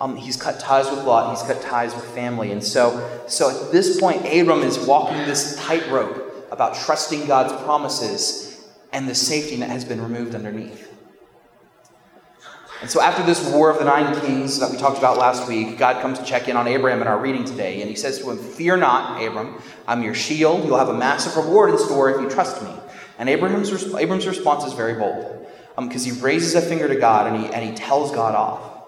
um, 0.00 0.16
he's 0.16 0.36
cut 0.36 0.58
ties 0.58 0.90
with 0.90 1.04
Lot, 1.04 1.36
he's 1.36 1.46
cut 1.46 1.62
ties 1.62 1.94
with 1.94 2.04
family. 2.06 2.50
And 2.50 2.62
so, 2.62 3.24
so 3.28 3.50
at 3.50 3.72
this 3.72 4.00
point, 4.00 4.26
Abram 4.26 4.62
is 4.62 4.78
walking 4.78 5.18
this 5.18 5.56
tightrope 5.56 6.48
about 6.50 6.74
trusting 6.74 7.26
God's 7.26 7.52
promises 7.62 8.68
and 8.92 9.08
the 9.08 9.14
safety 9.14 9.56
net 9.56 9.70
has 9.70 9.84
been 9.84 10.02
removed 10.02 10.34
underneath. 10.34 10.91
And 12.82 12.90
so, 12.90 13.00
after 13.00 13.22
this 13.22 13.48
war 13.52 13.70
of 13.70 13.78
the 13.78 13.84
nine 13.84 14.12
kings 14.22 14.58
that 14.58 14.68
we 14.68 14.76
talked 14.76 14.98
about 14.98 15.16
last 15.16 15.46
week, 15.48 15.78
God 15.78 16.02
comes 16.02 16.18
to 16.18 16.24
check 16.24 16.48
in 16.48 16.56
on 16.56 16.66
Abraham 16.66 17.00
in 17.00 17.06
our 17.06 17.16
reading 17.16 17.44
today, 17.44 17.80
and 17.80 17.88
he 17.88 17.94
says 17.94 18.18
to 18.18 18.30
him, 18.30 18.38
Fear 18.38 18.78
not, 18.78 19.22
Abram, 19.24 19.62
I'm 19.86 20.02
your 20.02 20.14
shield. 20.14 20.64
You'll 20.64 20.78
have 20.78 20.88
a 20.88 20.98
massive 20.98 21.36
reward 21.36 21.70
in 21.70 21.78
store 21.78 22.10
if 22.10 22.20
you 22.20 22.28
trust 22.28 22.60
me. 22.60 22.70
And 23.20 23.28
Abraham's, 23.28 23.70
response 23.70 24.64
is 24.64 24.72
very 24.72 24.94
bold 24.94 25.46
um, 25.78 25.86
because 25.86 26.04
he 26.04 26.10
raises 26.10 26.56
a 26.56 26.60
finger 26.60 26.88
to 26.88 26.96
God 26.96 27.32
and 27.32 27.44
he, 27.44 27.52
and 27.52 27.64
he 27.64 27.72
tells 27.72 28.10
God 28.10 28.34
off. 28.34 28.84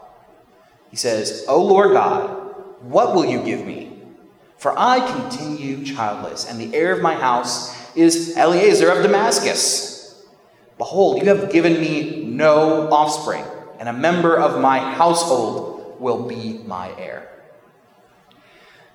He 0.91 0.97
says, 0.97 1.45
O 1.47 1.63
Lord 1.63 1.93
God, 1.93 2.83
what 2.83 3.15
will 3.15 3.25
you 3.25 3.45
give 3.45 3.65
me? 3.65 3.97
For 4.59 4.77
I 4.77 4.99
continue 5.09 5.85
childless, 5.85 6.51
and 6.51 6.61
the 6.61 6.75
heir 6.75 6.93
of 6.93 7.01
my 7.01 7.15
house 7.15 7.97
is 7.97 8.37
Eliezer 8.37 8.91
of 8.91 9.05
Damascus. 9.05 10.25
Behold, 10.79 11.23
you 11.23 11.29
have 11.29 11.53
given 11.53 11.81
me 11.81 12.25
no 12.25 12.89
offspring, 12.91 13.45
and 13.85 13.95
a 13.95 14.01
member 14.01 14.35
of 14.35 14.63
my 14.63 14.79
household 14.79 16.01
will 16.01 16.27
be 16.27 16.55
my 16.65 16.91
heir. 16.99 17.29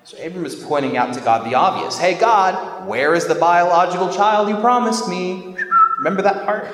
So 0.02 0.18
Abram 0.18 0.44
is 0.44 0.56
pointing 0.56 0.96
out 0.96 1.14
to 1.14 1.20
God 1.20 1.48
the 1.48 1.54
obvious 1.54 1.96
Hey, 1.96 2.18
God, 2.18 2.88
where 2.88 3.14
is 3.14 3.28
the 3.28 3.36
biological 3.36 4.12
child 4.12 4.48
you 4.48 4.56
promised 4.56 5.08
me? 5.08 5.54
Remember 5.98 6.22
that 6.22 6.44
part? 6.44 6.64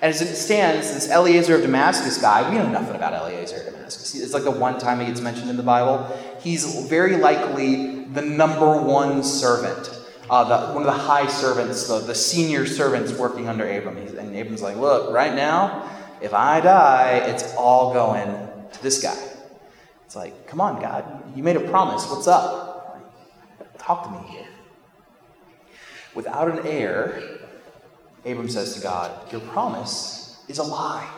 And 0.00 0.14
as 0.14 0.22
it 0.22 0.36
stands, 0.36 0.94
this 0.94 1.10
Eliezer 1.10 1.56
of 1.56 1.62
Damascus 1.62 2.18
guy, 2.18 2.48
we 2.48 2.56
know 2.56 2.68
nothing 2.68 2.94
about 2.94 3.14
Eliezer 3.14 3.56
of 3.56 3.74
Damascus. 3.74 4.14
It's 4.14 4.32
like 4.32 4.44
the 4.44 4.52
one 4.52 4.78
time 4.78 5.00
he 5.00 5.06
gets 5.06 5.20
mentioned 5.20 5.50
in 5.50 5.56
the 5.56 5.64
Bible. 5.64 6.06
He's 6.40 6.86
very 6.88 7.16
likely 7.16 8.04
the 8.04 8.22
number 8.22 8.80
one 8.80 9.24
servant 9.24 9.90
uh, 10.30 10.44
the, 10.44 10.72
one 10.72 10.82
of 10.82 10.86
the 10.86 10.92
high 10.92 11.26
servants, 11.26 11.88
the, 11.88 11.98
the 11.98 12.14
senior 12.14 12.64
servants 12.64 13.12
working 13.12 13.48
under 13.48 13.68
Abram. 13.68 13.96
He's, 13.96 14.14
and 14.14 14.34
Abram's 14.34 14.62
like, 14.62 14.76
Look, 14.76 15.12
right 15.12 15.34
now, 15.34 15.90
if 16.22 16.32
I 16.32 16.60
die, 16.60 17.24
it's 17.26 17.54
all 17.56 17.92
going 17.92 18.48
to 18.72 18.82
this 18.82 19.02
guy. 19.02 19.18
It's 20.06 20.16
like, 20.16 20.46
Come 20.46 20.60
on, 20.60 20.80
God, 20.80 21.36
you 21.36 21.42
made 21.42 21.56
a 21.56 21.68
promise. 21.68 22.08
What's 22.08 22.28
up? 22.28 22.70
Talk 23.78 24.04
to 24.04 24.10
me 24.10 24.28
here. 24.28 24.46
Without 26.14 26.48
an 26.48 26.66
heir, 26.66 27.40
Abram 28.24 28.48
says 28.48 28.74
to 28.74 28.80
God, 28.80 29.32
Your 29.32 29.40
promise 29.40 30.42
is 30.48 30.58
a 30.58 30.62
lie. 30.62 31.08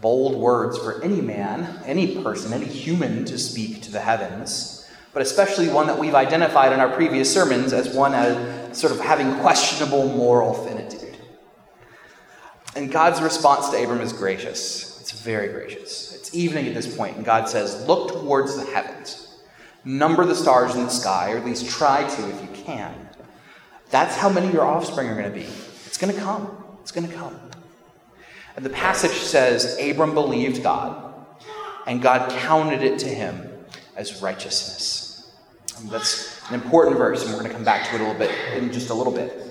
Bold 0.00 0.36
words 0.36 0.78
for 0.78 1.02
any 1.02 1.20
man, 1.20 1.82
any 1.84 2.22
person, 2.22 2.52
any 2.52 2.66
human 2.66 3.24
to 3.24 3.38
speak 3.38 3.82
to 3.82 3.90
the 3.90 4.00
heavens, 4.00 4.88
but 5.12 5.22
especially 5.22 5.68
one 5.68 5.86
that 5.86 5.98
we've 5.98 6.14
identified 6.14 6.72
in 6.72 6.80
our 6.80 6.90
previous 6.90 7.32
sermons 7.32 7.72
as 7.72 7.94
one 7.94 8.14
as 8.14 8.78
sort 8.78 8.92
of 8.92 9.00
having 9.00 9.34
questionable 9.40 10.06
moral 10.14 10.52
finitude. 10.52 10.77
And 12.78 12.92
God's 12.92 13.20
response 13.20 13.70
to 13.70 13.82
Abram 13.82 14.00
is 14.00 14.12
gracious. 14.12 15.00
It's 15.00 15.10
very 15.10 15.48
gracious. 15.48 16.14
It's 16.14 16.32
evening 16.32 16.68
at 16.68 16.74
this 16.74 16.96
point, 16.96 17.16
and 17.16 17.24
God 17.24 17.48
says, 17.48 17.84
Look 17.88 18.12
towards 18.12 18.56
the 18.56 18.64
heavens, 18.66 19.36
number 19.84 20.24
the 20.24 20.36
stars 20.36 20.76
in 20.76 20.84
the 20.84 20.88
sky, 20.88 21.32
or 21.32 21.38
at 21.38 21.44
least 21.44 21.68
try 21.68 22.08
to 22.08 22.28
if 22.28 22.40
you 22.40 22.64
can. 22.64 22.94
That's 23.90 24.14
how 24.14 24.28
many 24.28 24.52
your 24.52 24.64
offspring 24.64 25.08
are 25.08 25.20
going 25.20 25.28
to 25.28 25.36
be. 25.36 25.48
It's 25.86 25.98
going 25.98 26.14
to 26.14 26.20
come. 26.20 26.56
It's 26.80 26.92
going 26.92 27.08
to 27.08 27.12
come. 27.12 27.36
And 28.54 28.64
the 28.64 28.70
passage 28.70 29.10
says 29.10 29.76
Abram 29.82 30.14
believed 30.14 30.62
God, 30.62 31.26
and 31.84 32.00
God 32.00 32.30
counted 32.30 32.82
it 32.82 33.00
to 33.00 33.08
him 33.08 33.44
as 33.96 34.22
righteousness. 34.22 35.32
And 35.80 35.90
that's 35.90 36.48
an 36.48 36.54
important 36.54 36.96
verse, 36.96 37.24
and 37.24 37.32
we're 37.32 37.40
going 37.40 37.50
to 37.50 37.56
come 37.56 37.64
back 37.64 37.88
to 37.88 37.96
it 37.96 38.00
a 38.00 38.04
little 38.04 38.18
bit 38.20 38.30
in 38.54 38.72
just 38.72 38.90
a 38.90 38.94
little 38.94 39.12
bit. 39.12 39.47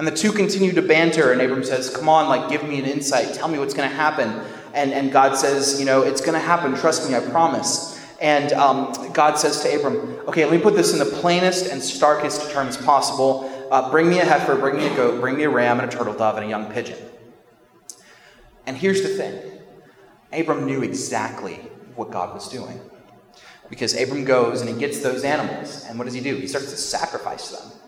And 0.00 0.06
the 0.06 0.12
two 0.12 0.32
continue 0.32 0.72
to 0.72 0.80
banter, 0.80 1.30
and 1.30 1.42
Abram 1.42 1.62
says, 1.62 1.94
Come 1.94 2.08
on, 2.08 2.26
like, 2.26 2.48
give 2.48 2.66
me 2.66 2.78
an 2.78 2.86
insight. 2.86 3.34
Tell 3.34 3.48
me 3.48 3.58
what's 3.58 3.74
going 3.74 3.86
to 3.86 3.94
happen. 3.94 4.30
And, 4.72 4.94
and 4.94 5.12
God 5.12 5.36
says, 5.36 5.78
You 5.78 5.84
know, 5.84 6.00
it's 6.00 6.22
going 6.22 6.32
to 6.32 6.38
happen. 6.40 6.74
Trust 6.74 7.06
me, 7.06 7.14
I 7.14 7.20
promise. 7.20 8.02
And 8.18 8.50
um, 8.54 9.12
God 9.12 9.34
says 9.34 9.60
to 9.60 9.76
Abram, 9.76 10.26
Okay, 10.26 10.46
let 10.46 10.54
me 10.54 10.58
put 10.58 10.74
this 10.74 10.94
in 10.94 10.98
the 10.98 11.04
plainest 11.04 11.70
and 11.70 11.82
starkest 11.82 12.50
terms 12.50 12.78
possible. 12.78 13.68
Uh, 13.70 13.90
bring 13.90 14.08
me 14.08 14.20
a 14.20 14.24
heifer, 14.24 14.56
bring 14.56 14.78
me 14.78 14.86
a 14.86 14.96
goat, 14.96 15.20
bring 15.20 15.36
me 15.36 15.42
a 15.42 15.50
ram, 15.50 15.78
and 15.78 15.92
a 15.92 15.94
turtle 15.94 16.14
dove, 16.14 16.36
and 16.36 16.46
a 16.46 16.48
young 16.48 16.72
pigeon. 16.72 16.96
And 18.64 18.78
here's 18.78 19.02
the 19.02 19.10
thing 19.10 19.60
Abram 20.32 20.64
knew 20.64 20.82
exactly 20.82 21.56
what 21.94 22.10
God 22.10 22.32
was 22.32 22.48
doing. 22.48 22.80
Because 23.68 23.94
Abram 24.00 24.24
goes 24.24 24.62
and 24.62 24.70
he 24.70 24.76
gets 24.76 25.00
those 25.00 25.24
animals, 25.24 25.84
and 25.86 25.98
what 25.98 26.06
does 26.06 26.14
he 26.14 26.22
do? 26.22 26.36
He 26.36 26.46
starts 26.46 26.70
to 26.70 26.78
sacrifice 26.78 27.50
them 27.50 27.79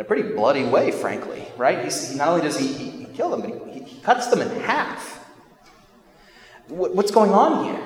in 0.00 0.06
a 0.06 0.08
pretty 0.08 0.34
bloody 0.34 0.64
way, 0.64 0.90
frankly, 0.90 1.46
right? 1.58 1.84
He's, 1.84 2.10
he, 2.10 2.16
not 2.16 2.28
only 2.28 2.40
does 2.40 2.58
he, 2.58 2.68
he, 2.68 2.90
he 2.90 3.04
kill 3.04 3.28
them, 3.28 3.42
but 3.42 3.68
he, 3.68 3.82
he 3.82 4.00
cuts 4.00 4.28
them 4.28 4.40
in 4.40 4.48
half. 4.62 5.22
What, 6.68 6.94
what's 6.94 7.10
going 7.10 7.32
on 7.32 7.64
here? 7.66 7.82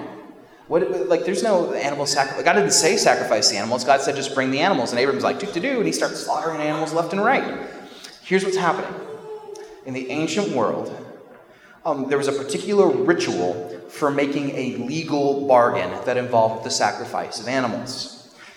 What, 0.68 1.09
like, 1.09 1.25
there's 1.25 1.42
no 1.42 1.73
animal 1.75 2.06
sacrifice. 2.06 2.44
God 2.44 2.52
didn't 2.52 2.71
say 2.71 2.97
sacrifice 2.99 3.50
the 3.50 3.56
animals. 3.56 3.83
God 3.83 4.00
said 4.00 4.14
just 4.14 4.33
bring 4.33 4.52
the 4.52 4.61
animals. 4.61 4.92
And 4.92 5.00
Abram's 5.00 5.25
like, 5.25 5.40
do 5.40 5.47
to 5.47 5.59
do, 5.59 5.78
and 5.78 5.87
he 5.87 5.90
starts 5.90 6.21
slaughtering 6.21 6.61
animals 6.61 6.92
left 6.92 7.12
and 7.12 7.21
right. 7.21 7.68
Here's 8.23 8.44
what's 8.44 8.56
happening. 8.56 8.94
In 9.85 9.92
the 9.92 10.09
ancient 10.12 10.50
world, 10.50 10.97
um, 11.85 12.09
there 12.09 12.16
was 12.16 12.28
a 12.28 12.33
particular 12.33 12.87
ritual 12.87 13.80
for 13.88 14.12
making 14.12 14.50
a 14.50 14.76
legal 14.76 15.49
bargain 15.49 15.90
that 16.04 16.16
involved 16.16 16.64
the 16.64 16.71
sacrifice 16.71 17.40
of 17.40 17.49
animals. 17.49 18.13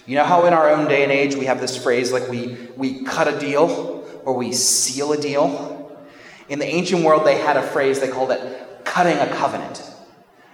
You 0.07 0.15
know 0.15 0.23
how 0.23 0.45
in 0.45 0.53
our 0.53 0.69
own 0.69 0.87
day 0.87 1.03
and 1.03 1.11
age 1.11 1.35
we 1.35 1.45
have 1.45 1.59
this 1.59 1.75
phrase 1.75 2.13
like 2.13 2.29
we, 2.29 2.57
we 2.77 3.03
cut 3.03 3.27
a 3.27 3.37
deal 3.37 4.07
or 4.23 4.33
we 4.33 4.53
seal 4.53 5.11
a 5.11 5.19
deal? 5.19 6.01
In 6.47 6.59
the 6.59 6.65
ancient 6.65 7.03
world, 7.03 7.27
they 7.27 7.37
had 7.37 7.57
a 7.57 7.61
phrase 7.61 7.99
they 7.99 8.07
called 8.07 8.31
it 8.31 8.85
cutting 8.85 9.17
a 9.17 9.27
covenant. 9.35 9.83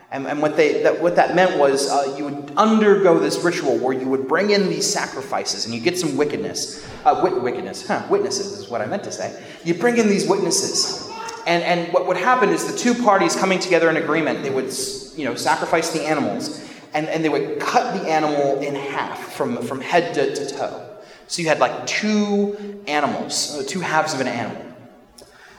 And, 0.09 0.25
and 0.25 0.41
what, 0.41 0.57
they, 0.57 0.81
that, 0.81 0.99
what 0.99 1.15
that 1.17 1.35
meant 1.35 1.59
was 1.59 1.87
uh, 1.87 2.15
you 2.17 2.25
would 2.25 2.53
undergo 2.57 3.19
this 3.19 3.43
ritual 3.43 3.77
where 3.77 3.93
you 3.93 4.07
would 4.07 4.27
bring 4.27 4.49
in 4.49 4.69
these 4.69 4.91
sacrifices 4.91 5.65
and 5.65 5.73
you 5.73 5.81
get 5.81 5.99
some 5.99 6.17
wickedness. 6.17 6.83
Uh, 7.05 7.21
wit- 7.23 7.39
wickedness, 7.39 7.87
huh, 7.87 8.03
witnesses 8.09 8.57
is 8.57 8.69
what 8.69 8.81
I 8.81 8.87
meant 8.87 9.03
to 9.03 9.11
say. 9.11 9.43
You 9.63 9.75
bring 9.75 9.97
in 9.97 10.07
these 10.07 10.27
witnesses. 10.27 11.11
And, 11.45 11.63
and 11.63 11.93
what 11.93 12.07
would 12.07 12.17
happen 12.17 12.49
is 12.49 12.71
the 12.71 12.77
two 12.77 12.95
parties 13.03 13.35
coming 13.35 13.59
together 13.59 13.89
in 13.91 13.97
agreement, 13.97 14.41
they 14.41 14.49
would 14.49 14.73
you 15.15 15.25
know, 15.25 15.35
sacrifice 15.35 15.91
the 15.91 16.03
animals 16.07 16.72
and, 16.93 17.07
and 17.07 17.23
they 17.23 17.29
would 17.29 17.59
cut 17.59 17.99
the 17.99 18.09
animal 18.09 18.59
in 18.59 18.75
half 18.75 19.33
from, 19.33 19.61
from 19.63 19.81
head 19.81 20.13
to, 20.13 20.35
to 20.35 20.55
toe. 20.55 20.89
So 21.27 21.41
you 21.41 21.47
had 21.47 21.59
like 21.59 21.87
two 21.87 22.81
animals, 22.87 23.57
uh, 23.57 23.63
two 23.67 23.79
halves 23.79 24.13
of 24.13 24.21
an 24.21 24.27
animal. 24.27 24.63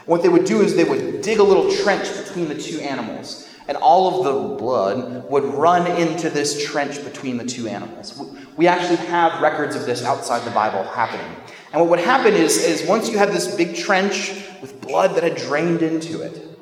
What 0.06 0.22
they 0.22 0.28
would 0.28 0.44
do 0.44 0.60
is 0.60 0.76
they 0.76 0.84
would 0.84 1.22
dig 1.22 1.38
a 1.38 1.42
little 1.42 1.70
trench 1.70 2.06
between 2.24 2.48
the 2.48 2.54
two 2.54 2.78
animals, 2.80 3.48
and 3.66 3.76
all 3.78 4.18
of 4.18 4.24
the 4.24 4.56
blood 4.56 5.28
would 5.30 5.44
run 5.44 5.90
into 5.90 6.28
this 6.28 6.64
trench 6.66 7.02
between 7.02 7.38
the 7.38 7.44
two 7.44 7.66
animals. 7.66 8.22
We 8.56 8.66
actually 8.66 8.96
have 9.06 9.40
records 9.40 9.74
of 9.74 9.86
this 9.86 10.04
outside 10.04 10.44
the 10.44 10.50
Bible 10.50 10.84
happening. 10.84 11.34
And 11.72 11.80
what 11.80 11.90
would 11.90 12.00
happen 12.00 12.34
is, 12.34 12.62
is 12.62 12.86
once 12.86 13.08
you 13.08 13.18
had 13.18 13.30
this 13.30 13.56
big 13.56 13.74
trench 13.74 14.44
with 14.60 14.80
blood 14.80 15.16
that 15.16 15.24
had 15.24 15.36
drained 15.36 15.82
into 15.82 16.20
it, 16.20 16.53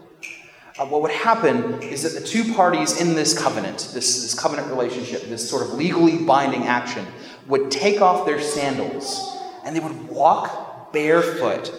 uh, 0.82 0.86
what 0.86 1.00
would 1.02 1.12
happen 1.12 1.80
is 1.80 2.02
that 2.02 2.20
the 2.20 2.26
two 2.26 2.54
parties 2.54 3.00
in 3.00 3.14
this 3.14 3.38
covenant, 3.38 3.90
this, 3.94 4.22
this 4.22 4.34
covenant 4.34 4.68
relationship, 4.68 5.22
this 5.22 5.48
sort 5.48 5.62
of 5.62 5.74
legally 5.74 6.18
binding 6.18 6.64
action, 6.64 7.06
would 7.46 7.70
take 7.70 8.00
off 8.00 8.26
their 8.26 8.40
sandals 8.40 9.38
and 9.64 9.76
they 9.76 9.80
would 9.80 10.08
walk 10.08 10.92
barefoot 10.92 11.72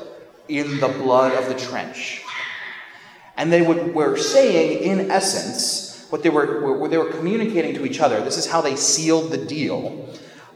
in 0.48 0.80
the 0.80 0.88
blood 0.88 1.34
of 1.34 1.50
the 1.50 1.66
trench. 1.68 2.22
And 3.36 3.52
they 3.52 3.62
would, 3.62 3.94
were 3.94 4.16
saying, 4.16 4.84
in 4.84 5.12
essence, 5.12 6.08
what 6.10 6.24
they 6.24 6.30
were, 6.30 6.78
what 6.78 6.90
they 6.90 6.98
were 6.98 7.12
communicating 7.12 7.74
to 7.76 7.86
each 7.86 8.00
other, 8.00 8.24
this 8.24 8.38
is 8.38 8.46
how 8.46 8.62
they 8.62 8.78
sealed 8.78 9.32
the 9.32 9.44
deal, 9.46 10.08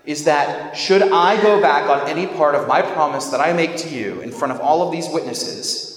is 0.05 0.23
that 0.23 0.77
should 0.77 1.01
I 1.01 1.41
go 1.41 1.59
back 1.59 1.89
on 1.89 2.07
any 2.07 2.27
part 2.27 2.55
of 2.55 2.65
my 2.65 2.81
promise 2.81 3.25
that 3.27 3.41
I 3.41 3.51
make 3.51 3.75
to 3.77 3.89
you 3.89 4.21
in 4.21 4.31
front 4.31 4.53
of 4.53 4.61
all 4.61 4.83
of 4.83 4.91
these 4.93 5.09
witnesses, 5.09 5.96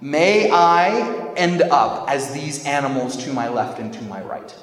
may 0.00 0.50
I 0.50 1.32
end 1.34 1.62
up 1.62 2.08
as 2.08 2.32
these 2.32 2.64
animals 2.64 3.16
to 3.24 3.32
my 3.32 3.48
left 3.48 3.78
and 3.78 3.92
to 3.94 4.02
my 4.02 4.22
right. 4.22 4.54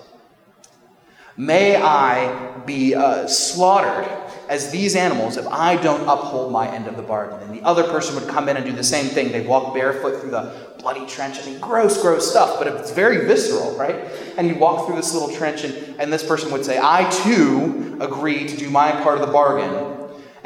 May 1.38 1.76
I 1.76 2.58
be 2.66 2.96
uh, 2.96 3.28
slaughtered 3.28 4.08
as 4.50 4.72
these 4.72 4.96
animals 4.96 5.38
if 5.38 5.46
I 5.48 5.76
don't 5.76 6.02
uphold 6.02 6.52
my 6.52 6.68
end 6.74 6.88
of 6.88 6.96
the 6.96 7.04
bargain. 7.04 7.40
And 7.42 7.56
the 7.56 7.62
other 7.64 7.84
person 7.84 8.16
would 8.16 8.28
come 8.28 8.50
in 8.50 8.58
and 8.58 8.66
do 8.66 8.72
the 8.72 8.84
same 8.84 9.06
thing. 9.06 9.32
They'd 9.32 9.48
walk 9.48 9.74
barefoot 9.74 10.20
through 10.20 10.32
the 10.32 10.76
bloody 10.80 11.06
trench. 11.06 11.38
I 11.40 11.46
mean, 11.46 11.60
gross, 11.60 12.02
gross 12.02 12.30
stuff, 12.30 12.58
but 12.58 12.68
it's 12.68 12.92
very 12.92 13.26
visceral, 13.26 13.76
right? 13.76 13.96
And 14.38 14.48
you'd 14.48 14.60
walk 14.60 14.88
through 14.88 14.96
this 14.96 15.14
little 15.14 15.30
trench, 15.30 15.64
and, 15.64 16.00
and 16.00 16.12
this 16.12 16.26
person 16.26 16.52
would 16.52 16.66
say, 16.66 16.80
I 16.82 17.10
too 17.10 17.98
agree 18.00 18.48
to 18.48 18.58
do 18.58 18.70
my 18.70 18.92
part 18.92 19.20
of 19.20 19.26
the 19.26 19.32
bargain. 19.32 19.87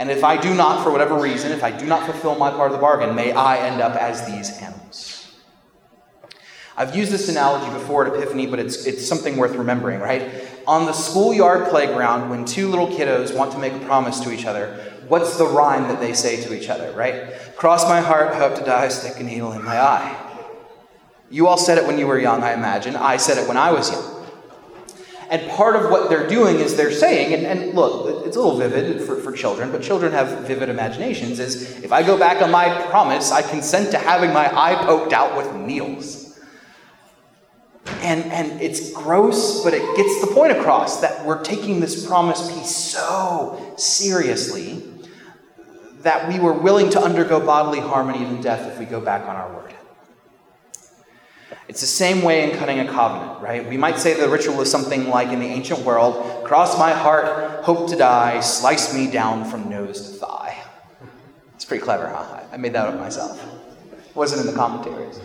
And 0.01 0.09
if 0.09 0.23
I 0.23 0.35
do 0.35 0.55
not, 0.55 0.83
for 0.83 0.89
whatever 0.89 1.13
reason, 1.13 1.51
if 1.51 1.63
I 1.63 1.69
do 1.69 1.85
not 1.85 2.07
fulfill 2.07 2.35
my 2.35 2.49
part 2.49 2.71
of 2.71 2.75
the 2.75 2.81
bargain, 2.81 3.13
may 3.13 3.33
I 3.33 3.67
end 3.67 3.81
up 3.81 3.95
as 3.95 4.25
these 4.25 4.49
animals. 4.57 5.31
I've 6.75 6.95
used 6.95 7.11
this 7.11 7.29
analogy 7.29 7.71
before 7.71 8.07
at 8.07 8.15
Epiphany, 8.15 8.47
but 8.47 8.57
it's, 8.57 8.87
it's 8.87 9.07
something 9.07 9.37
worth 9.37 9.55
remembering, 9.55 9.99
right? 9.99 10.49
On 10.65 10.87
the 10.87 10.91
schoolyard 10.91 11.69
playground, 11.69 12.31
when 12.31 12.45
two 12.45 12.67
little 12.67 12.87
kiddos 12.87 13.37
want 13.37 13.51
to 13.51 13.59
make 13.59 13.73
a 13.73 13.79
promise 13.81 14.19
to 14.21 14.31
each 14.31 14.45
other, 14.45 14.73
what's 15.07 15.37
the 15.37 15.45
rhyme 15.45 15.83
that 15.83 15.99
they 15.99 16.13
say 16.13 16.41
to 16.45 16.59
each 16.59 16.67
other, 16.67 16.91
right? 16.93 17.35
Cross 17.55 17.87
my 17.87 18.01
heart, 18.01 18.33
hope 18.33 18.55
to 18.55 18.65
die, 18.65 18.87
stick 18.87 19.19
a 19.19 19.23
needle 19.23 19.51
in 19.51 19.63
my 19.63 19.79
eye. 19.79 20.17
You 21.29 21.45
all 21.45 21.57
said 21.57 21.77
it 21.77 21.85
when 21.85 21.99
you 21.99 22.07
were 22.07 22.17
young, 22.17 22.41
I 22.41 22.53
imagine. 22.53 22.95
I 22.95 23.17
said 23.17 23.37
it 23.37 23.47
when 23.47 23.55
I 23.55 23.71
was 23.71 23.91
young. 23.91 24.20
And 25.31 25.49
part 25.51 25.77
of 25.77 25.89
what 25.89 26.09
they're 26.09 26.27
doing 26.27 26.57
is 26.57 26.75
they're 26.75 26.91
saying, 26.91 27.33
and, 27.33 27.45
and 27.45 27.73
look, 27.73 28.27
it's 28.27 28.35
a 28.35 28.41
little 28.41 28.57
vivid 28.57 29.01
for, 29.01 29.15
for 29.15 29.31
children, 29.31 29.71
but 29.71 29.81
children 29.81 30.11
have 30.11 30.45
vivid 30.45 30.67
imaginations, 30.67 31.39
is 31.39 31.81
if 31.81 31.93
I 31.93 32.03
go 32.03 32.19
back 32.19 32.41
on 32.41 32.51
my 32.51 32.81
promise, 32.87 33.31
I 33.31 33.41
consent 33.41 33.91
to 33.91 33.97
having 33.97 34.33
my 34.33 34.53
eye 34.53 34.75
poked 34.83 35.13
out 35.13 35.37
with 35.37 35.55
needles. 35.55 36.37
And, 38.01 38.25
and 38.25 38.61
it's 38.61 38.91
gross, 38.91 39.63
but 39.63 39.73
it 39.73 39.95
gets 39.95 40.19
the 40.19 40.27
point 40.27 40.51
across 40.51 40.99
that 40.99 41.25
we're 41.25 41.41
taking 41.41 41.79
this 41.79 42.05
promise 42.05 42.51
piece 42.51 42.75
so 42.75 43.73
seriously 43.77 44.83
that 46.01 46.27
we 46.27 46.41
were 46.41 46.53
willing 46.53 46.89
to 46.89 47.01
undergo 47.01 47.39
bodily 47.39 47.79
harm 47.79 48.09
and 48.09 48.21
even 48.21 48.41
death 48.41 48.69
if 48.69 48.77
we 48.77 48.85
go 48.85 48.99
back 48.99 49.25
on 49.29 49.37
our 49.37 49.53
word. 49.53 49.73
It's 51.67 51.81
the 51.81 51.87
same 51.87 52.21
way 52.21 52.49
in 52.49 52.57
cutting 52.57 52.79
a 52.79 52.87
covenant, 52.87 53.41
right? 53.41 53.67
We 53.67 53.77
might 53.77 53.97
say 53.97 54.13
the 54.13 54.27
ritual 54.27 54.59
is 54.61 54.69
something 54.69 55.09
like 55.09 55.29
in 55.29 55.39
the 55.39 55.45
ancient 55.45 55.79
world 55.79 56.43
cross 56.43 56.77
my 56.77 56.91
heart, 56.91 57.63
hope 57.63 57.89
to 57.89 57.95
die, 57.95 58.41
slice 58.41 58.93
me 58.93 59.09
down 59.09 59.45
from 59.45 59.69
nose 59.69 60.01
to 60.01 60.17
thigh. 60.17 60.61
It's 61.55 61.63
pretty 61.63 61.83
clever, 61.83 62.09
huh? 62.09 62.41
I 62.51 62.57
made 62.57 62.73
that 62.73 62.87
up 62.87 62.99
myself. 62.99 63.41
It 63.93 64.15
wasn't 64.15 64.41
in 64.41 64.47
the 64.47 64.53
commentaries. 64.59 65.21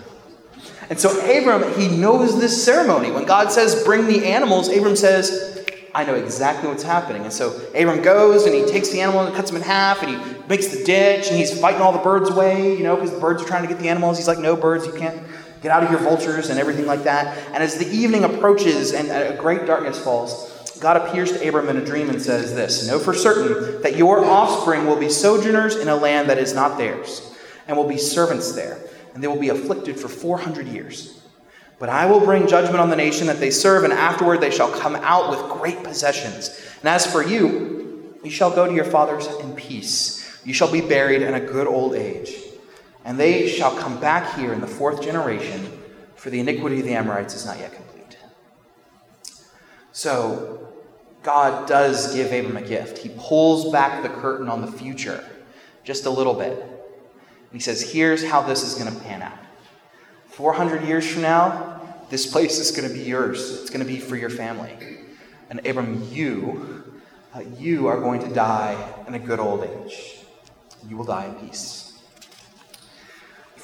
And 0.89 1.01
so 1.01 1.11
Abram, 1.19 1.79
he 1.79 1.89
knows 1.89 2.41
this 2.41 2.65
ceremony. 2.65 3.11
When 3.11 3.25
God 3.25 3.51
says, 3.51 3.83
bring 3.83 4.07
the 4.07 4.27
animals, 4.27 4.69
Abram 4.69 4.95
says, 4.95 5.67
I 5.97 6.05
know 6.05 6.15
exactly 6.15 6.69
what's 6.69 6.83
happening. 6.83 7.23
And 7.23 7.33
so 7.33 7.59
Abram 7.75 8.03
goes 8.03 8.45
and 8.45 8.55
he 8.55 8.65
takes 8.67 8.91
the 8.91 9.01
animal 9.01 9.23
and 9.23 9.35
cuts 9.35 9.51
him 9.51 9.57
in 9.57 9.63
half 9.63 10.03
and 10.03 10.11
he 10.11 10.47
makes 10.47 10.69
the 10.69 10.85
ditch 10.85 11.29
and 11.29 11.37
he's 11.37 11.59
fighting 11.59 11.81
all 11.81 11.93
the 11.93 11.99
birds 11.99 12.31
away, 12.31 12.77
you 12.77 12.85
know, 12.85 12.95
because 12.95 13.13
the 13.13 13.19
birds 13.19 13.43
are 13.43 13.47
trying 13.47 13.63
to 13.63 13.69
get 13.69 13.79
the 13.81 13.89
animals. 13.89 14.19
He's 14.19 14.29
like, 14.29 14.39
no 14.39 14.55
birds, 14.55 14.87
you 14.87 14.93
can't 14.93 15.19
get 15.67 15.73
out 15.73 15.83
of 15.83 15.89
here, 15.89 15.99
vultures, 15.99 16.49
and 16.49 16.61
everything 16.61 16.87
like 16.87 17.03
that. 17.03 17.37
And 17.49 17.61
as 17.61 17.77
the 17.77 17.89
evening 17.89 18.23
approaches 18.23 18.93
and 18.93 19.11
a 19.11 19.37
great 19.37 19.67
darkness 19.67 19.99
falls, 19.99 20.79
God 20.81 20.97
appears 20.97 21.33
to 21.33 21.49
Abram 21.49 21.69
in 21.69 21.77
a 21.77 21.85
dream 21.85 22.09
and 22.09 22.23
says 22.23 22.55
this 22.55 22.87
Know 22.87 23.01
for 23.01 23.13
certain 23.13 23.83
that 23.83 23.97
your 23.97 24.25
offspring 24.25 24.87
will 24.87 24.97
be 24.97 25.09
sojourners 25.09 25.75
in 25.75 25.89
a 25.89 25.97
land 25.97 26.31
that 26.31 26.39
is 26.39 26.55
not 26.55 26.79
theirs, 26.79 27.35
and 27.67 27.77
will 27.77 27.89
be 27.89 27.99
servants 27.99 28.53
there, 28.53 28.79
and 29.13 29.21
they 29.21 29.27
will 29.27 29.41
be 29.41 29.49
afflicted 29.49 29.99
for 29.99 30.07
400 30.07 30.69
years. 30.69 31.21
But 31.81 31.89
I 31.89 32.07
will 32.07 32.21
bring 32.21 32.47
judgment 32.47 32.79
on 32.79 32.89
the 32.89 32.95
nation 32.95 33.27
that 33.27 33.41
they 33.41 33.51
serve, 33.51 33.83
and 33.83 33.93
afterward 33.93 34.41
they 34.41 34.53
shall 34.53 34.71
come 34.71 34.95
out 34.95 35.31
with 35.31 35.59
great 35.59 35.83
possessions. 35.83 36.65
And 36.79 36.89
as 36.89 37.11
for 37.11 37.25
you, 37.25 38.15
you 38.23 38.31
shall 38.31 38.55
go 38.55 38.69
to 38.69 38.73
your 38.73 38.85
fathers 38.85 39.27
in 39.41 39.53
peace. 39.57 40.41
You 40.45 40.55
shall 40.55 40.71
be 40.71 40.81
buried 40.81 41.23
in 41.23 41.35
a 41.35 41.41
good 41.41 41.67
old 41.67 41.95
age. 41.97 42.46
And 43.07 43.21
they 43.21 43.49
shall 43.49 43.75
come 43.77 44.01
back 44.01 44.37
here 44.37 44.53
in 44.53 44.61
the 44.61 44.67
fourth 44.67 45.01
generation, 45.01 45.65
for 46.17 46.29
the 46.29 46.41
iniquity 46.41 46.81
of 46.81 46.87
the 46.87 46.95
Amorites 46.95 47.35
is 47.35 47.47
not 47.47 47.57
yet 47.61 47.73
complete. 47.73 48.19
So, 49.93 50.73
God 51.23 51.69
does 51.69 52.13
give 52.13 52.33
Abram 52.33 52.57
a 52.57 52.67
gift. 52.67 52.99
He 52.99 53.11
pulls 53.17 53.71
back 53.71 54.03
the 54.03 54.09
curtain 54.09 54.49
on 54.49 54.61
the 54.61 54.67
future 54.71 55.25
just 55.85 56.05
a 56.05 56.11
little 56.11 56.35
bit. 56.35 56.59
And 56.59 57.53
he 57.53 57.61
says, 57.61 57.93
Here's 57.93 58.25
how 58.25 58.43
this 58.43 58.65
is 58.65 58.75
going 58.75 58.93
to 58.93 59.01
pan 59.05 59.23
out. 59.23 59.39
400 60.31 60.83
years 60.83 61.07
from 61.07 61.23
now, 61.23 61.81
this 62.11 62.27
place 62.27 62.59
is 62.59 62.73
going 62.73 62.89
to 62.89 62.93
be 62.93 63.05
yours. 63.05 63.61
It's 63.61 63.71
going 63.71 63.87
to 63.87 63.87
be 63.87 64.01
for 64.01 64.17
your 64.17 64.31
family. 64.31 64.77
And 65.49 65.65
Abram, 65.65 66.09
you, 66.11 67.01
uh, 67.33 67.43
you 67.57 67.87
are 67.87 68.01
going 68.01 68.21
to 68.23 68.35
die 68.35 68.77
in 69.07 69.15
a 69.15 69.21
good 69.21 69.39
old 69.39 69.63
age. 69.63 70.17
You 70.89 70.97
will 70.97 71.05
die 71.05 71.27
in 71.27 71.35
peace. 71.37 71.86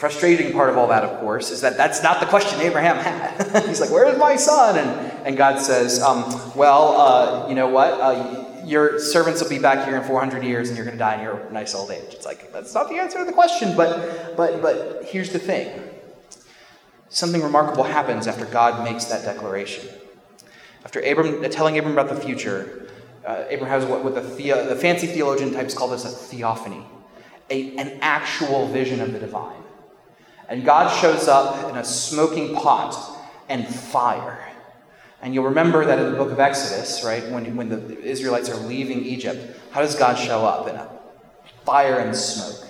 Frustrating 0.03 0.53
part 0.53 0.69
of 0.69 0.77
all 0.77 0.89
that, 0.89 1.05
of 1.05 1.21
course, 1.21 1.53
is 1.53 1.61
that 1.61 1.77
that's 1.77 2.03
not 2.03 2.19
the 2.19 2.27
question 2.27 2.61
Abraham 2.61 2.97
had. 2.97 3.67
He's 3.69 3.81
like, 3.81 3.93
Where's 3.93 4.19
my 4.19 4.35
son? 4.35 4.77
And, 4.77 4.91
and 5.25 5.37
God 5.37 5.61
says, 5.61 6.03
um, 6.03 6.25
Well, 6.57 7.01
uh, 7.01 7.49
you 7.49 7.55
know 7.55 7.69
what? 7.69 7.93
Uh, 8.01 8.65
your 8.65 8.99
servants 8.99 9.41
will 9.41 9.49
be 9.49 9.61
back 9.61 9.87
here 9.87 9.97
in 9.97 10.03
400 10.03 10.43
years 10.43 10.71
and 10.71 10.77
you're 10.77 10.85
going 10.85 10.97
to 10.97 10.99
die 10.99 11.15
in 11.15 11.21
your 11.21 11.49
nice 11.53 11.73
old 11.77 11.93
age. 11.93 12.15
It's 12.15 12.27
like, 12.27 12.53
that's 12.53 12.75
not 12.75 12.89
the 12.89 12.97
answer 12.97 13.21
to 13.21 13.25
the 13.25 13.33
question, 13.33 13.77
but, 13.77 14.37
but, 14.37 14.61
but 14.61 15.05
here's 15.05 15.31
the 15.31 15.39
thing 15.39 15.71
something 17.09 17.41
remarkable 17.41 17.85
happens 17.85 18.27
after 18.27 18.45
God 18.47 18.83
makes 18.83 19.05
that 19.05 19.25
declaration. 19.25 19.89
After 20.85 20.99
Abram, 20.99 21.49
telling 21.49 21.79
Abram 21.79 21.93
about 21.93 22.09
the 22.09 22.21
future, 22.21 22.89
uh, 23.25 23.45
Abram 23.49 23.71
has 23.71 23.85
what, 23.85 24.03
what 24.03 24.17
the, 24.17 24.21
the 24.21 24.75
fancy 24.75 25.07
theologian 25.07 25.53
types 25.53 25.75
call 25.75 25.87
this 25.87 26.05
a 26.05 26.09
theophany, 26.09 26.85
a, 27.51 27.77
an 27.77 28.01
actual 28.01 28.67
vision 28.67 29.01
of 29.01 29.13
the 29.13 29.21
divine. 29.21 29.62
And 30.49 30.65
God 30.65 30.89
shows 31.01 31.29
up 31.29 31.71
in 31.71 31.77
a 31.77 31.85
smoking 31.85 32.55
pot 32.55 32.95
and 33.49 33.67
fire. 33.67 34.39
And 35.23 35.35
you'll 35.35 35.45
remember 35.45 35.85
that 35.85 35.99
in 35.99 36.11
the 36.11 36.19
book 36.19 36.33
of 36.33 36.41
Exodus, 36.41 37.05
right, 37.05 37.27
when, 37.31 37.57
when 37.57 37.69
the 37.69 38.01
Israelites 38.01 38.49
are 38.51 38.57
leaving 38.57 39.05
Egypt, 39.05 39.57
how 39.71 39.81
does 39.81 39.95
God 39.95 40.19
show 40.19 40.45
up? 40.45 40.67
In 40.69 40.75
a 40.75 40.91
fire 41.65 42.01
and 42.01 42.15
smoke. 42.15 42.67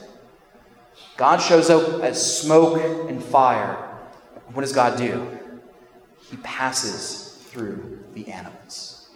God 1.17 1.39
shows 1.39 1.71
up 1.71 2.03
as 2.03 2.41
smoke 2.41 2.81
and 3.09 3.23
fire. 3.23 3.75
What 4.53 4.63
does 4.63 4.73
God 4.73 4.99
do? 4.99 5.27
He 6.31 6.37
passes 6.39 7.43
through 7.51 8.05
the 8.15 8.29
animals, 8.29 9.09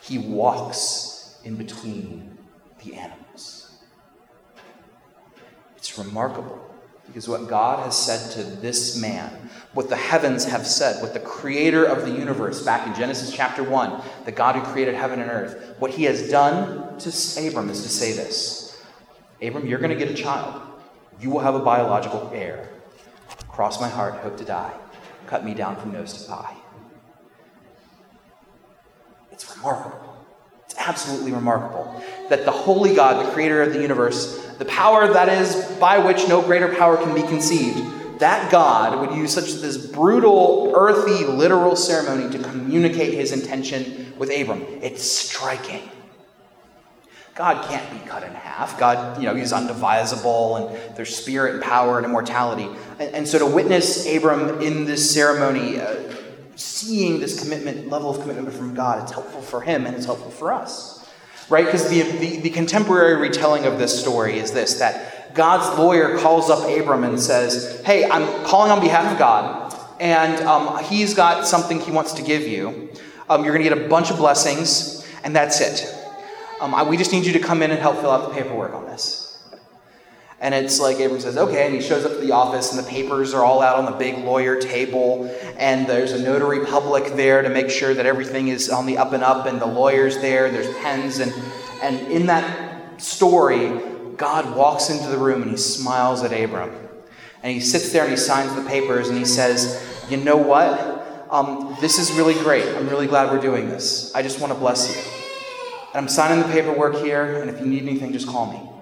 He 0.00 0.18
walks 0.18 1.38
in 1.44 1.56
between 1.56 2.38
the 2.84 2.94
animals. 2.94 3.72
It's 5.76 5.98
remarkable 5.98 6.63
because 7.06 7.28
what 7.28 7.48
God 7.48 7.84
has 7.84 7.96
said 7.96 8.32
to 8.32 8.42
this 8.60 9.00
man, 9.00 9.30
what 9.72 9.88
the 9.88 9.96
heavens 9.96 10.44
have 10.44 10.66
said, 10.66 11.02
what 11.02 11.12
the 11.12 11.20
creator 11.20 11.84
of 11.84 12.02
the 12.02 12.10
universe 12.10 12.62
back 12.62 12.86
in 12.86 12.94
Genesis 12.94 13.32
chapter 13.32 13.62
1, 13.62 14.02
the 14.24 14.32
God 14.32 14.56
who 14.56 14.62
created 14.72 14.94
heaven 14.94 15.20
and 15.20 15.30
earth, 15.30 15.74
what 15.78 15.90
he 15.90 16.04
has 16.04 16.30
done 16.30 16.98
to 16.98 17.46
Abram 17.46 17.68
is 17.70 17.82
to 17.82 17.88
say 17.88 18.12
this 18.12 18.82
Abram, 19.42 19.66
you're 19.66 19.78
going 19.78 19.96
to 19.96 19.96
get 19.96 20.10
a 20.10 20.14
child. 20.14 20.62
You 21.20 21.30
will 21.30 21.40
have 21.40 21.54
a 21.54 21.60
biological 21.60 22.30
heir. 22.34 22.68
Cross 23.48 23.80
my 23.80 23.88
heart, 23.88 24.14
hope 24.14 24.36
to 24.38 24.44
die. 24.44 24.72
Cut 25.26 25.44
me 25.44 25.54
down 25.54 25.76
from 25.76 25.92
nose 25.92 26.12
to 26.14 26.18
thigh. 26.20 26.56
It's 29.30 29.56
remarkable. 29.56 30.16
It's 30.64 30.76
absolutely 30.78 31.32
remarkable 31.32 32.02
that 32.28 32.44
the 32.44 32.50
holy 32.50 32.94
God, 32.94 33.24
the 33.24 33.30
creator 33.32 33.62
of 33.62 33.72
the 33.72 33.80
universe, 33.80 34.43
the 34.58 34.64
power 34.66 35.12
that 35.12 35.28
is 35.28 35.56
by 35.80 35.98
which 35.98 36.28
no 36.28 36.42
greater 36.42 36.74
power 36.74 36.96
can 36.96 37.14
be 37.14 37.22
conceived, 37.22 38.18
that 38.20 38.50
God 38.50 39.00
would 39.00 39.16
use 39.16 39.32
such 39.32 39.54
this 39.54 39.86
brutal, 39.86 40.72
earthy, 40.76 41.24
literal 41.24 41.76
ceremony 41.76 42.30
to 42.30 42.42
communicate 42.42 43.14
his 43.14 43.32
intention 43.32 44.12
with 44.18 44.30
Abram. 44.30 44.62
It's 44.82 45.02
striking. 45.02 45.90
God 47.34 47.68
can't 47.68 47.90
be 47.90 48.08
cut 48.08 48.22
in 48.22 48.32
half. 48.32 48.78
God, 48.78 49.20
you 49.20 49.26
know, 49.26 49.34
he's 49.34 49.52
undivisible 49.52 50.70
and 50.70 50.96
there's 50.96 51.14
spirit 51.14 51.54
and 51.54 51.62
power 51.62 51.96
and 51.96 52.06
immortality. 52.06 52.68
And, 53.00 53.14
and 53.14 53.28
so 53.28 53.40
to 53.40 53.46
witness 53.46 54.06
Abram 54.06 54.60
in 54.60 54.84
this 54.84 55.12
ceremony, 55.12 55.80
uh, 55.80 56.14
seeing 56.54 57.18
this 57.18 57.42
commitment, 57.42 57.88
level 57.88 58.10
of 58.10 58.20
commitment 58.20 58.54
from 58.54 58.74
God, 58.74 59.02
it's 59.02 59.10
helpful 59.10 59.42
for 59.42 59.60
him 59.60 59.84
and 59.86 59.96
it's 59.96 60.06
helpful 60.06 60.30
for 60.30 60.52
us. 60.52 61.03
Right? 61.50 61.64
Because 61.66 61.88
the, 61.88 62.02
the, 62.02 62.40
the 62.40 62.50
contemporary 62.50 63.16
retelling 63.16 63.66
of 63.66 63.78
this 63.78 63.98
story 63.98 64.38
is 64.38 64.52
this 64.52 64.74
that 64.74 65.34
God's 65.34 65.78
lawyer 65.78 66.16
calls 66.18 66.48
up 66.48 66.68
Abram 66.68 67.04
and 67.04 67.20
says, 67.20 67.82
Hey, 67.84 68.08
I'm 68.08 68.44
calling 68.44 68.70
on 68.70 68.80
behalf 68.80 69.12
of 69.12 69.18
God, 69.18 69.74
and 70.00 70.40
um, 70.46 70.82
he's 70.84 71.14
got 71.14 71.46
something 71.46 71.80
he 71.80 71.90
wants 71.90 72.12
to 72.14 72.22
give 72.22 72.42
you. 72.42 72.90
Um, 73.28 73.44
you're 73.44 73.52
going 73.52 73.64
to 73.64 73.68
get 73.68 73.86
a 73.86 73.88
bunch 73.88 74.10
of 74.10 74.16
blessings, 74.16 75.06
and 75.24 75.34
that's 75.34 75.60
it. 75.60 75.92
Um, 76.60 76.74
I, 76.74 76.82
we 76.84 76.96
just 76.96 77.12
need 77.12 77.26
you 77.26 77.32
to 77.32 77.40
come 77.40 77.62
in 77.62 77.70
and 77.70 77.80
help 77.80 77.96
fill 77.96 78.10
out 78.10 78.28
the 78.28 78.34
paperwork 78.34 78.74
on 78.74 78.86
this. 78.86 79.23
And 80.40 80.54
it's 80.54 80.80
like 80.80 80.98
Abram 81.00 81.20
says, 81.20 81.36
okay. 81.36 81.66
And 81.66 81.74
he 81.74 81.80
shows 81.80 82.04
up 82.04 82.12
to 82.12 82.18
the 82.18 82.32
office, 82.32 82.74
and 82.74 82.84
the 82.84 82.88
papers 82.88 83.32
are 83.32 83.44
all 83.44 83.62
out 83.62 83.76
on 83.76 83.84
the 83.86 83.96
big 83.96 84.18
lawyer 84.18 84.60
table. 84.60 85.24
And 85.56 85.86
there's 85.86 86.12
a 86.12 86.22
notary 86.22 86.64
public 86.66 87.14
there 87.14 87.42
to 87.42 87.48
make 87.48 87.70
sure 87.70 87.94
that 87.94 88.04
everything 88.04 88.48
is 88.48 88.68
on 88.68 88.86
the 88.86 88.98
up 88.98 89.12
and 89.12 89.22
up, 89.22 89.46
and 89.46 89.60
the 89.60 89.66
lawyer's 89.66 90.18
there, 90.18 90.50
there's 90.50 90.72
pens. 90.78 91.18
And, 91.20 91.32
and 91.82 92.00
in 92.12 92.26
that 92.26 93.00
story, 93.00 93.80
God 94.16 94.56
walks 94.56 94.90
into 94.90 95.08
the 95.08 95.18
room 95.18 95.42
and 95.42 95.50
he 95.50 95.56
smiles 95.56 96.22
at 96.22 96.32
Abram. 96.32 96.70
And 97.42 97.52
he 97.52 97.60
sits 97.60 97.92
there 97.92 98.02
and 98.02 98.10
he 98.10 98.16
signs 98.16 98.54
the 98.54 98.62
papers 98.68 99.08
and 99.08 99.18
he 99.18 99.24
says, 99.24 99.84
You 100.08 100.16
know 100.16 100.36
what? 100.36 101.26
Um, 101.30 101.76
this 101.80 101.98
is 101.98 102.12
really 102.12 102.34
great. 102.34 102.66
I'm 102.76 102.88
really 102.88 103.06
glad 103.06 103.30
we're 103.30 103.40
doing 103.40 103.68
this. 103.68 104.14
I 104.14 104.22
just 104.22 104.40
want 104.40 104.52
to 104.52 104.58
bless 104.58 104.88
you. 104.88 105.02
And 105.92 106.02
I'm 106.02 106.08
signing 106.08 106.42
the 106.42 106.52
paperwork 106.52 106.96
here, 106.96 107.40
and 107.40 107.50
if 107.50 107.60
you 107.60 107.66
need 107.66 107.82
anything, 107.82 108.12
just 108.12 108.26
call 108.26 108.52
me. 108.52 108.73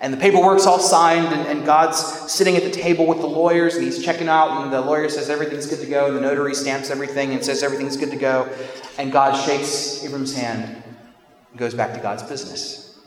And 0.00 0.14
the 0.14 0.16
paperwork's 0.16 0.64
all 0.64 0.78
signed, 0.78 1.26
and, 1.26 1.46
and, 1.46 1.66
God's 1.66 1.98
sitting 2.32 2.56
at 2.56 2.62
the 2.62 2.70
table 2.70 3.06
with 3.06 3.18
the 3.18 3.26
lawyers, 3.26 3.74
and 3.74 3.84
he's 3.84 4.02
checking 4.02 4.28
out, 4.28 4.62
and 4.62 4.72
the 4.72 4.80
lawyer 4.80 5.10
says 5.10 5.28
everything's 5.28 5.66
good 5.66 5.80
to 5.80 5.86
go, 5.86 6.06
and 6.06 6.16
the 6.16 6.22
notary 6.22 6.54
stamps 6.54 6.88
everything 6.88 7.32
and 7.32 7.44
says 7.44 7.62
everything's 7.62 7.98
good 7.98 8.10
to 8.10 8.16
go. 8.16 8.48
And 8.96 9.12
God 9.12 9.34
shakes 9.34 10.02
Abram's 10.02 10.34
hand 10.34 10.82
and 10.82 11.58
goes 11.58 11.74
back 11.74 11.92
to 11.92 12.00
God's 12.00 12.22
business. 12.22 12.98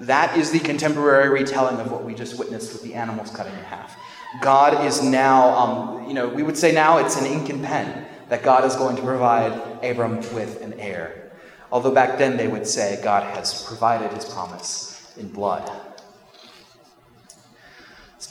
That 0.00 0.36
is 0.36 0.50
the 0.50 0.58
contemporary 0.58 1.28
retelling 1.28 1.78
of 1.78 1.92
what 1.92 2.02
we 2.02 2.14
just 2.14 2.36
witnessed 2.36 2.72
with 2.72 2.82
the 2.82 2.94
animals 2.94 3.30
cutting 3.30 3.52
in 3.52 3.64
half. 3.64 3.96
God 4.40 4.84
is 4.84 5.02
now, 5.04 5.50
um, 5.50 6.08
you 6.08 6.14
know, 6.14 6.28
we 6.28 6.42
would 6.42 6.56
say 6.56 6.72
now 6.72 6.98
it's 6.98 7.16
an 7.16 7.26
ink 7.26 7.48
and 7.48 7.62
pen 7.62 8.06
that 8.28 8.42
God 8.42 8.64
is 8.64 8.74
going 8.74 8.96
to 8.96 9.02
provide 9.02 9.52
Abram 9.84 10.16
with 10.34 10.60
an 10.62 10.72
heir. 10.80 11.30
Although 11.70 11.92
back 11.92 12.18
then 12.18 12.36
they 12.36 12.48
would 12.48 12.66
say 12.66 12.98
God 13.04 13.22
has 13.22 13.62
provided 13.64 14.10
his 14.12 14.24
promise 14.24 15.12
in 15.16 15.28
blood. 15.28 15.70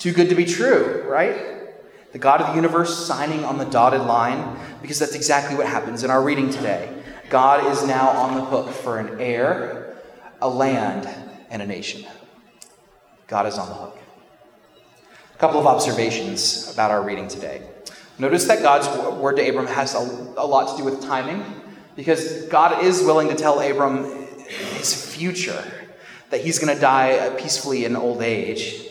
Too 0.01 0.13
good 0.13 0.29
to 0.29 0.35
be 0.35 0.45
true, 0.45 1.05
right? 1.07 1.71
The 2.11 2.17
God 2.17 2.41
of 2.41 2.47
the 2.47 2.55
universe 2.55 3.05
signing 3.05 3.45
on 3.45 3.59
the 3.59 3.65
dotted 3.65 4.01
line, 4.01 4.57
because 4.81 4.97
that's 4.97 5.13
exactly 5.13 5.55
what 5.55 5.67
happens 5.67 6.03
in 6.03 6.09
our 6.09 6.23
reading 6.23 6.49
today. 6.49 6.91
God 7.29 7.71
is 7.71 7.85
now 7.85 8.09
on 8.09 8.33
the 8.33 8.43
hook 8.43 8.71
for 8.71 8.97
an 8.97 9.21
heir, 9.21 9.95
a 10.41 10.49
land, 10.49 11.07
and 11.51 11.61
a 11.61 11.67
nation. 11.67 12.03
God 13.27 13.45
is 13.45 13.59
on 13.59 13.69
the 13.69 13.75
hook. 13.75 13.99
A 15.35 15.37
couple 15.37 15.59
of 15.59 15.67
observations 15.67 16.73
about 16.73 16.89
our 16.89 17.03
reading 17.03 17.27
today. 17.27 17.61
Notice 18.17 18.45
that 18.45 18.63
God's 18.63 18.87
word 19.19 19.35
to 19.35 19.47
Abram 19.47 19.67
has 19.67 19.93
a, 19.93 19.99
a 19.99 20.47
lot 20.47 20.75
to 20.75 20.81
do 20.81 20.83
with 20.83 21.03
timing, 21.03 21.45
because 21.95 22.47
God 22.47 22.83
is 22.83 23.03
willing 23.03 23.29
to 23.29 23.35
tell 23.35 23.59
Abram 23.59 24.25
his 24.47 25.13
future, 25.15 25.63
that 26.31 26.41
he's 26.41 26.57
going 26.57 26.73
to 26.73 26.81
die 26.81 27.35
peacefully 27.37 27.85
in 27.85 27.95
old 27.95 28.23
age. 28.23 28.87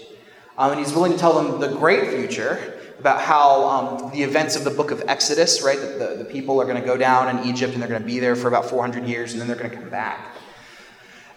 Um, 0.61 0.73
and 0.73 0.79
he's 0.79 0.93
willing 0.93 1.13
to 1.13 1.19
tell 1.19 1.43
them 1.43 1.59
the 1.59 1.75
great 1.75 2.11
future, 2.11 2.75
about 2.99 3.23
how 3.23 3.65
um, 3.65 4.11
the 4.13 4.23
events 4.23 4.57
of 4.57 4.65
the 4.65 4.71
book 4.71 4.91
of 4.91 5.03
Exodus, 5.09 5.63
right? 5.63 5.81
The, 5.81 5.87
the, 5.87 6.15
the 6.19 6.25
people 6.27 6.61
are 6.61 6.67
going 6.67 6.79
to 6.79 6.87
go 6.87 6.99
down 6.99 7.35
in 7.35 7.47
Egypt 7.47 7.73
and 7.73 7.81
they're 7.81 7.89
going 7.89 8.03
to 8.03 8.07
be 8.07 8.19
there 8.19 8.37
for 8.37 8.47
about 8.47 8.67
400 8.67 9.05
years 9.07 9.33
and 9.33 9.41
then 9.41 9.49
they're 9.49 9.57
going 9.57 9.71
to 9.71 9.77
come 9.77 9.89
back. 9.89 10.37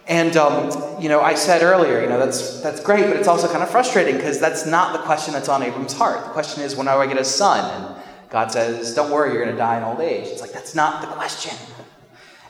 And 0.07 0.35
um, 0.35 1.01
you 1.01 1.07
know, 1.07 1.21
I 1.21 1.35
said 1.35 1.63
earlier, 1.63 2.01
you 2.01 2.09
know, 2.09 2.19
that's 2.19 2.59
that's 2.59 2.81
great, 2.81 3.05
but 3.05 3.15
it's 3.15 3.29
also 3.29 3.47
kind 3.47 3.63
of 3.63 3.69
frustrating 3.69 4.17
because 4.17 4.41
that's 4.41 4.65
not 4.65 4.91
the 4.91 4.99
question 4.99 5.33
that's 5.33 5.47
on 5.47 5.63
Abram's 5.63 5.93
heart. 5.93 6.25
The 6.25 6.31
question 6.31 6.61
is, 6.61 6.75
when 6.75 6.87
do 6.87 6.91
I 6.91 7.07
get 7.07 7.17
a 7.17 7.23
son? 7.23 7.63
And 7.81 8.03
God 8.29 8.51
says, 8.51 8.93
"Don't 8.93 9.09
worry, 9.09 9.31
you're 9.31 9.41
going 9.45 9.55
to 9.55 9.57
die 9.57 9.77
in 9.77 9.83
old 9.83 10.01
age." 10.01 10.27
It's 10.27 10.41
like 10.41 10.51
that's 10.51 10.75
not 10.75 10.99
the 10.99 11.07
question. 11.07 11.57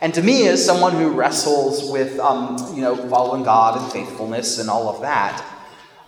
And 0.01 0.15
to 0.15 0.23
me, 0.23 0.47
as 0.47 0.65
someone 0.65 0.93
who 0.93 1.11
wrestles 1.11 1.91
with, 1.91 2.19
um, 2.19 2.57
you 2.75 2.81
know, 2.81 2.95
following 2.95 3.43
God 3.43 3.79
and 3.79 3.91
faithfulness 3.91 4.57
and 4.57 4.67
all 4.67 4.89
of 4.89 5.01
that, 5.01 5.52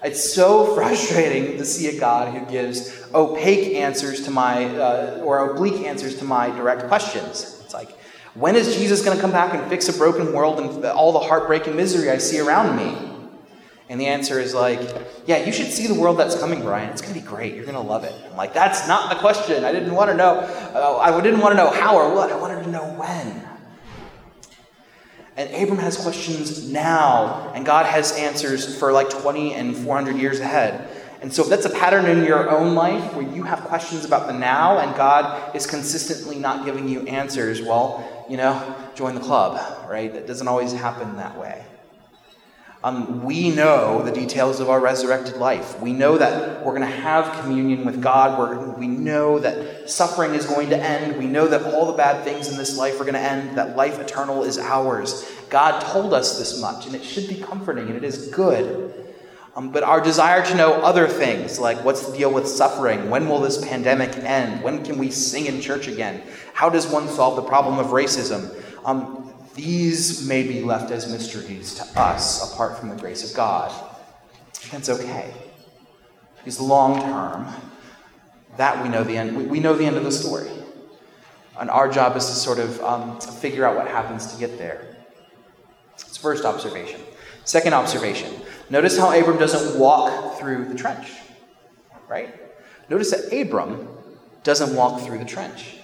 it's 0.06 0.34
so 0.34 0.76
frustrating 0.76 1.58
to 1.58 1.66
see 1.66 1.96
a 1.96 2.00
God 2.00 2.32
who 2.32 2.46
gives 2.46 3.04
opaque 3.14 3.76
answers 3.76 4.24
to 4.26 4.32
my, 4.32 4.66
uh, 4.66 5.22
or 5.24 5.52
oblique 5.52 5.86
answers 5.86 6.18
to 6.20 6.26
my 6.26 6.50
direct 6.52 6.88
questions. 6.88 7.60
It's 7.64 7.74
like, 7.74 7.90
when 8.36 8.56
is 8.56 8.76
Jesus 8.76 9.04
going 9.04 9.18
to 9.18 9.22
come 9.22 9.32
back 9.32 9.56
and 9.56 9.68
fix 9.68 9.90
a 9.90 9.98
broken 9.98 10.32
world 10.32 10.60
and 10.60 10.86
all 10.86 11.12
the 11.12 11.20
heartbreak 11.20 11.66
and 11.66 11.76
misery 11.76 12.12
I 12.12 12.20
see 12.20 12.40
around 12.40 12.78
me? 12.78 13.14
And 13.90 14.00
the 14.00 14.08
answer 14.08 14.40
is 14.40 14.54
like, 14.54 14.80
yeah, 15.26 15.44
you 15.44 15.52
should 15.52 15.72
see 15.72 15.88
the 15.88 15.94
world 15.94 16.18
that's 16.18 16.40
coming, 16.40 16.62
Brian. 16.62 16.90
It's 16.90 17.02
going 17.02 17.14
to 17.14 17.20
be 17.20 17.26
great. 17.26 17.56
You're 17.56 17.66
going 17.66 17.76
to 17.76 17.82
love 17.82 18.04
it. 18.04 18.14
I'm 18.30 18.36
like, 18.36 18.54
that's 18.54 18.88
not 18.88 19.10
the 19.10 19.16
question. 19.16 19.64
I 19.64 19.72
didn't 19.72 19.94
want 19.94 20.12
to 20.12 20.18
know. 20.18 20.40
Uh, 20.74 20.98
I 20.98 21.20
didn't 21.22 21.40
want 21.40 21.54
to 21.54 21.58
know 21.58 21.70
how 21.70 21.96
or 21.96 22.14
what. 22.14 22.32
I 22.32 22.40
wanted 22.40 22.64
to 22.64 22.70
know 22.70 22.86
when. 22.94 23.45
And 25.38 25.54
Abram 25.54 25.80
has 25.80 25.98
questions 25.98 26.72
now, 26.72 27.52
and 27.54 27.66
God 27.66 27.86
has 27.86 28.14
answers 28.14 28.78
for 28.78 28.94
like 28.94 29.10
20 29.10 29.54
and 29.54 29.76
400 29.76 30.16
years 30.16 30.40
ahead. 30.40 30.90
And 31.22 31.34
so, 31.34 31.44
if 31.44 31.50
that's 31.50 31.66
a 31.66 31.70
pattern 31.70 32.06
in 32.06 32.24
your 32.24 32.50
own 32.50 32.76
life 32.76 33.14
where 33.16 33.28
you 33.28 33.44
have 33.44 33.62
questions 33.62 34.06
about 34.06 34.28
the 34.28 34.34
now 34.34 34.78
and 34.80 34.96
God 34.96 35.56
is 35.56 35.66
consistently 35.66 36.38
not 36.38 36.66
giving 36.66 36.88
you 36.88 37.02
answers, 37.08 37.62
well, 37.62 38.26
you 38.30 38.38
know, 38.38 38.76
join 38.96 39.16
the 39.16 39.22
club, 39.22 39.90
right? 39.90 40.14
It 40.14 40.28
doesn't 40.28 40.48
always 40.48 40.72
happen 40.72 41.18
that 41.18 41.38
way. 41.38 41.66
Um, 42.86 43.24
we 43.24 43.50
know 43.50 44.04
the 44.04 44.12
details 44.12 44.60
of 44.60 44.70
our 44.70 44.80
resurrected 44.80 45.38
life. 45.38 45.82
We 45.82 45.92
know 45.92 46.20
that 46.20 46.64
we're 46.64 46.78
going 46.78 46.88
to 46.88 46.98
have 46.98 47.42
communion 47.42 47.84
with 47.84 48.00
God. 48.00 48.38
We're, 48.38 48.70
we 48.78 48.86
know 48.86 49.40
that 49.40 49.90
suffering 49.90 50.36
is 50.36 50.46
going 50.46 50.70
to 50.70 50.78
end. 50.78 51.18
We 51.18 51.26
know 51.26 51.48
that 51.48 51.74
all 51.74 51.88
the 51.88 51.98
bad 51.98 52.24
things 52.24 52.48
in 52.48 52.58
this 52.58 52.78
life 52.78 53.02
are 53.02 53.04
going 53.04 53.16
to 53.16 53.20
end, 53.20 53.58
that 53.58 53.76
life 53.76 53.98
eternal 53.98 54.44
is 54.44 54.60
ours. 54.60 55.28
God 55.50 55.80
told 55.80 56.14
us 56.14 56.38
this 56.38 56.62
much, 56.62 56.86
and 56.86 56.94
it 56.94 57.04
should 57.04 57.28
be 57.28 57.42
comforting, 57.42 57.88
and 57.88 57.96
it 57.96 58.04
is 58.04 58.28
good. 58.28 58.94
Um, 59.56 59.72
but 59.72 59.82
our 59.82 60.00
desire 60.00 60.46
to 60.46 60.56
know 60.56 60.74
other 60.74 61.08
things, 61.08 61.58
like 61.58 61.84
what's 61.84 62.06
the 62.06 62.16
deal 62.16 62.32
with 62.32 62.48
suffering? 62.48 63.10
When 63.10 63.28
will 63.28 63.40
this 63.40 63.66
pandemic 63.68 64.16
end? 64.18 64.62
When 64.62 64.86
can 64.86 65.00
we 65.00 65.10
sing 65.10 65.48
in 65.48 65.60
church 65.60 65.88
again? 65.88 66.22
How 66.54 66.70
does 66.70 66.86
one 66.86 67.08
solve 67.08 67.36
the 67.36 67.50
problem 67.50 67.80
of 67.80 67.88
racism? 67.88 68.56
Um, 68.86 69.25
these 69.56 70.28
may 70.28 70.44
be 70.44 70.62
left 70.62 70.92
as 70.92 71.10
mysteries 71.10 71.76
to 71.76 72.00
us 72.00 72.54
apart 72.54 72.78
from 72.78 72.90
the 72.90 72.96
grace 72.96 73.28
of 73.28 73.36
God. 73.36 73.72
That's 74.72 74.90
okay. 74.90 75.34
Because 76.38 76.60
long 76.60 77.02
term, 77.02 77.48
that 78.58 78.84
we 78.84 78.90
know 78.90 79.04
the 79.04 79.18
end. 79.18 79.50
We, 79.50 79.60
know 79.60 79.74
the 79.74 79.86
end 79.86 79.96
of 79.96 80.04
the 80.04 80.12
story. 80.12 80.50
And 81.58 81.70
our 81.70 81.90
job 81.90 82.18
is 82.18 82.26
to 82.26 82.34
sort 82.34 82.60
of 82.60 82.82
um, 82.82 83.20
figure 83.20 83.66
out 83.66 83.78
what 83.78 83.88
happens 83.88 84.34
to 84.34 84.40
get 84.40 84.58
there. 84.58 84.98
It's 85.94 86.18
first 86.18 86.44
observation. 86.44 87.00
Second 87.46 87.74
observation. 87.74 88.34
Notice 88.70 88.98
how 88.98 89.18
Abram 89.18 89.38
doesn't 89.38 89.80
walk 89.80 90.38
through 90.38 90.66
the 90.66 90.76
trench. 90.76 91.14
Right? 92.10 92.36
Notice 92.90 93.12
that 93.12 93.34
Abram 93.34 93.88
doesn't 94.44 94.76
walk 94.76 95.02
through 95.02 95.20
the 95.20 95.26
trench. 95.26 95.78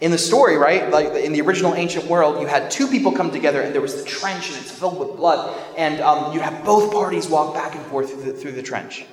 In 0.00 0.10
the 0.10 0.18
story, 0.18 0.58
right, 0.58 0.90
like 0.90 1.14
in 1.14 1.32
the 1.32 1.40
original 1.40 1.74
ancient 1.74 2.04
world, 2.04 2.40
you 2.40 2.46
had 2.46 2.70
two 2.70 2.86
people 2.86 3.12
come 3.12 3.30
together 3.30 3.62
and 3.62 3.74
there 3.74 3.80
was 3.80 3.96
the 3.96 4.04
trench 4.04 4.48
and 4.50 4.58
it's 4.58 4.70
filled 4.70 4.98
with 4.98 5.16
blood, 5.16 5.56
and 5.78 6.00
um, 6.02 6.34
you'd 6.34 6.42
have 6.42 6.64
both 6.64 6.92
parties 6.92 7.28
walk 7.28 7.54
back 7.54 7.74
and 7.74 7.84
forth 7.86 8.12
through 8.12 8.32
the, 8.32 8.32
through 8.32 8.52
the 8.52 8.62
trench. 8.62 9.06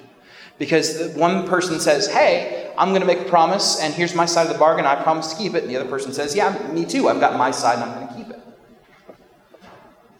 Because 0.60 1.14
one 1.16 1.48
person 1.48 1.80
says, 1.80 2.12
Hey, 2.12 2.74
I'm 2.78 2.90
going 2.90 3.02
to 3.02 3.08
make 3.08 3.22
a 3.22 3.30
promise, 3.30 3.80
and 3.80 3.94
here's 3.94 4.14
my 4.14 4.26
side 4.26 4.48
of 4.48 4.54
the 4.54 4.60
bargain, 4.60 4.86
I 4.86 5.02
promise 5.02 5.32
to 5.32 5.38
keep 5.38 5.56
it. 5.56 5.64
And 5.64 5.72
the 5.72 5.78
other 5.78 5.90
person 5.90 6.12
says, 6.12 6.36
Yeah, 6.36 6.58
me 6.74 6.86
too, 6.86 7.08
I've 7.08 7.22
got 7.22 7.38
my 7.38 7.52
side 7.52 7.76
and 7.76 7.84
I'm 7.84 7.96
going 7.96 8.08
to 8.08 8.14
keep 8.16 8.30
it. 8.30 8.34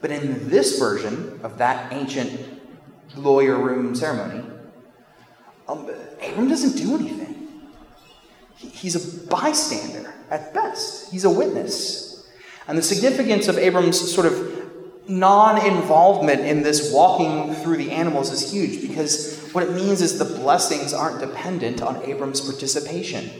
But 0.00 0.12
in 0.12 0.48
this 0.48 0.78
version 0.78 1.40
of 1.42 1.58
that 1.58 1.92
ancient 1.92 2.40
lawyer 3.16 3.58
room 3.58 3.94
ceremony, 3.94 4.44
um, 5.68 5.90
Abram 6.22 6.48
doesn't 6.48 6.76
do 6.76 6.94
anything. 6.94 7.43
He- 8.64 8.68
He's 8.84 8.96
a 8.96 9.26
bystander 9.26 10.12
at 10.30 10.52
best, 10.54 11.10
he's 11.10 11.24
a 11.24 11.30
witness. 11.30 12.26
And 12.66 12.78
the 12.78 12.82
significance 12.82 13.46
of 13.48 13.58
Abram's 13.58 14.12
sort 14.14 14.26
of 14.26 14.62
non 15.08 15.64
involvement 15.66 16.40
in 16.40 16.62
this 16.62 16.92
walking 16.92 17.54
through 17.54 17.76
the 17.76 17.90
animals 17.90 18.30
is 18.32 18.50
huge 18.50 18.80
because 18.80 19.50
what 19.52 19.62
it 19.64 19.72
means 19.72 20.00
is 20.00 20.18
the 20.18 20.24
blessings 20.24 20.94
aren't 20.94 21.20
dependent 21.20 21.82
on 21.82 22.02
Abram's 22.04 22.40
participation. 22.40 23.30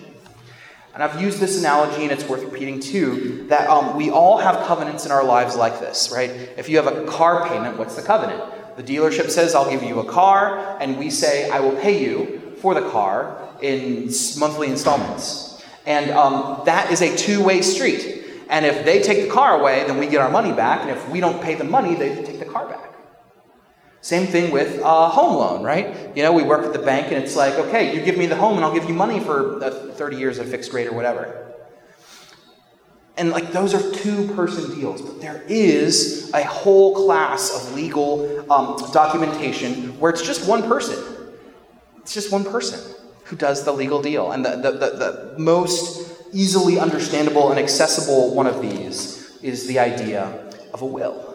And 0.92 1.02
I've 1.02 1.20
used 1.20 1.40
this 1.40 1.58
analogy, 1.58 2.04
and 2.04 2.12
it's 2.12 2.22
worth 2.28 2.44
repeating 2.44 2.78
too, 2.78 3.46
that 3.48 3.68
um, 3.68 3.96
we 3.96 4.10
all 4.10 4.38
have 4.38 4.64
covenants 4.66 5.04
in 5.06 5.10
our 5.10 5.24
lives 5.24 5.56
like 5.56 5.80
this, 5.80 6.12
right? 6.14 6.30
If 6.56 6.68
you 6.68 6.76
have 6.76 6.86
a 6.86 7.04
car 7.06 7.48
payment, 7.48 7.78
what's 7.78 7.96
the 7.96 8.02
covenant? 8.02 8.42
The 8.76 8.82
dealership 8.84 9.30
says, 9.30 9.54
I'll 9.56 9.68
give 9.68 9.82
you 9.82 9.98
a 10.00 10.04
car, 10.04 10.76
and 10.80 10.96
we 10.98 11.10
say, 11.10 11.50
I 11.50 11.58
will 11.60 11.74
pay 11.76 12.00
you 12.04 12.54
for 12.60 12.74
the 12.74 12.88
car 12.90 13.36
in 13.64 14.10
monthly 14.38 14.68
installments. 14.68 15.62
And 15.86 16.10
um, 16.10 16.62
that 16.66 16.90
is 16.90 17.00
a 17.00 17.16
two 17.16 17.42
way 17.42 17.62
street. 17.62 18.22
And 18.48 18.66
if 18.66 18.84
they 18.84 19.02
take 19.02 19.26
the 19.26 19.30
car 19.30 19.58
away, 19.58 19.84
then 19.86 19.98
we 19.98 20.06
get 20.06 20.20
our 20.20 20.30
money 20.30 20.52
back, 20.52 20.82
and 20.82 20.90
if 20.90 21.08
we 21.08 21.18
don't 21.18 21.42
pay 21.42 21.54
the 21.54 21.64
money, 21.64 21.94
they 21.94 22.22
take 22.22 22.38
the 22.38 22.44
car 22.44 22.68
back. 22.68 22.90
Same 24.02 24.26
thing 24.26 24.52
with 24.52 24.80
a 24.82 25.08
home 25.08 25.36
loan, 25.36 25.62
right? 25.62 26.14
You 26.14 26.22
know, 26.22 26.32
we 26.32 26.42
work 26.42 26.60
with 26.60 26.74
the 26.74 26.84
bank 26.84 27.06
and 27.06 27.16
it's 27.24 27.36
like, 27.36 27.54
okay, 27.54 27.96
you 27.96 28.04
give 28.04 28.18
me 28.18 28.26
the 28.26 28.36
home 28.36 28.56
and 28.56 28.64
I'll 28.64 28.74
give 28.74 28.86
you 28.86 28.92
money 28.92 29.18
for 29.18 29.64
uh, 29.64 29.70
30 29.70 30.16
years 30.18 30.38
at 30.38 30.46
fixed 30.46 30.74
rate 30.74 30.88
or 30.88 30.92
whatever. 30.92 31.54
And 33.16 33.30
like 33.30 33.50
those 33.50 33.72
are 33.72 33.92
two 33.94 34.28
person 34.34 34.78
deals, 34.78 35.00
but 35.00 35.22
there 35.22 35.42
is 35.48 36.30
a 36.34 36.44
whole 36.44 36.94
class 37.06 37.50
of 37.56 37.74
legal 37.74 38.52
um, 38.52 38.76
documentation 38.92 39.98
where 39.98 40.12
it's 40.12 40.20
just 40.20 40.46
one 40.46 40.64
person. 40.64 41.02
It's 42.02 42.12
just 42.12 42.30
one 42.30 42.44
person 42.44 42.94
who 43.24 43.36
does 43.36 43.64
the 43.64 43.72
legal 43.72 44.02
deal. 44.02 44.32
And 44.32 44.44
the, 44.44 44.56
the, 44.56 44.70
the, 44.70 44.90
the 44.90 45.34
most 45.38 46.12
easily 46.32 46.78
understandable 46.78 47.50
and 47.50 47.58
accessible 47.58 48.34
one 48.34 48.46
of 48.46 48.60
these 48.60 49.38
is 49.42 49.66
the 49.66 49.78
idea 49.78 50.50
of 50.72 50.82
a 50.82 50.86
will 50.86 51.34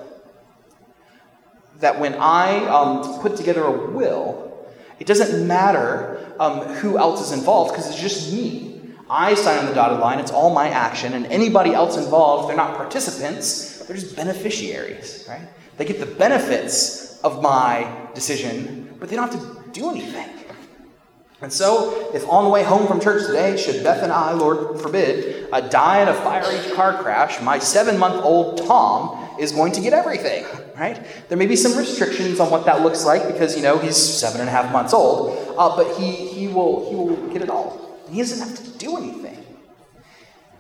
that 1.80 2.00
when 2.00 2.16
I 2.16 2.66
um, 2.66 3.22
put 3.22 3.36
together 3.36 3.64
a 3.64 3.92
will, 3.92 4.68
it 5.00 5.08
doesn't 5.08 5.48
matter 5.48 6.36
um, 6.40 6.60
who 6.76 6.98
else 6.98 7.22
is 7.22 7.38
involved 7.38 7.72
because 7.72 7.90
it's 7.90 8.00
just 8.00 8.34
me. 8.34 8.82
I 9.10 9.34
sign 9.34 9.58
on 9.58 9.66
the 9.66 9.74
dotted 9.74 10.00
line, 10.00 10.20
it's 10.20 10.32
all 10.32 10.54
my 10.54 10.70
action, 10.70 11.14
and 11.14 11.26
anybody 11.28 11.74
else 11.74 11.98
involved, 11.98 12.50
they're 12.50 12.56
not 12.56 12.76
participants, 12.76 13.80
they're 13.80 13.96
just 13.96 14.16
beneficiaries, 14.16 15.26
right? 15.28 15.48
They 15.78 15.86
get 15.86 16.00
the 16.00 16.06
benefits 16.06 17.20
of 17.22 17.42
my 17.42 18.08
decision, 18.14 18.96
but 19.00 19.10
they 19.10 19.16
don't 19.16 19.32
have 19.32 19.42
to 19.42 19.72
do 19.72 19.90
anything. 19.90 20.39
And 21.42 21.54
so, 21.54 22.12
if 22.14 22.28
on 22.28 22.44
the 22.44 22.50
way 22.50 22.64
home 22.64 22.86
from 22.86 23.00
church 23.00 23.26
today, 23.26 23.56
should 23.56 23.82
Beth 23.82 24.04
and 24.04 24.12
I, 24.12 24.34
Lord 24.34 24.82
forbid, 24.82 25.48
uh, 25.54 25.62
die 25.62 26.02
in 26.02 26.10
a 26.10 26.14
fiery 26.14 26.76
car 26.76 27.02
crash, 27.02 27.42
my 27.42 27.60
seven 27.60 27.98
month 27.98 28.22
old 28.26 28.58
Tom 28.66 29.40
is 29.40 29.54
going 29.54 29.72
to 29.74 29.82
get 29.82 29.94
everything, 29.94 30.46
right? 30.78 31.02
There 31.30 31.38
may 31.38 31.46
be 31.46 31.56
some 31.56 31.78
restrictions 31.78 32.42
on 32.42 32.50
what 32.52 32.66
that 32.66 32.82
looks 32.82 33.06
like 33.06 33.26
because, 33.26 33.56
you 33.56 33.64
know, 33.64 33.78
he's 33.78 33.96
seven 33.96 34.42
and 34.42 34.50
a 34.50 34.52
half 34.52 34.72
months 34.74 34.94
old, 34.94 35.56
uh, 35.58 35.76
but 35.78 35.98
he, 35.98 36.12
he, 36.12 36.48
will, 36.50 36.90
he 36.90 36.96
will 36.96 37.16
get 37.32 37.42
it 37.42 37.50
all. 37.50 37.98
He 38.10 38.18
doesn't 38.18 38.46
have 38.46 38.58
to 38.58 38.78
do 38.78 38.98
anything. 38.98 39.46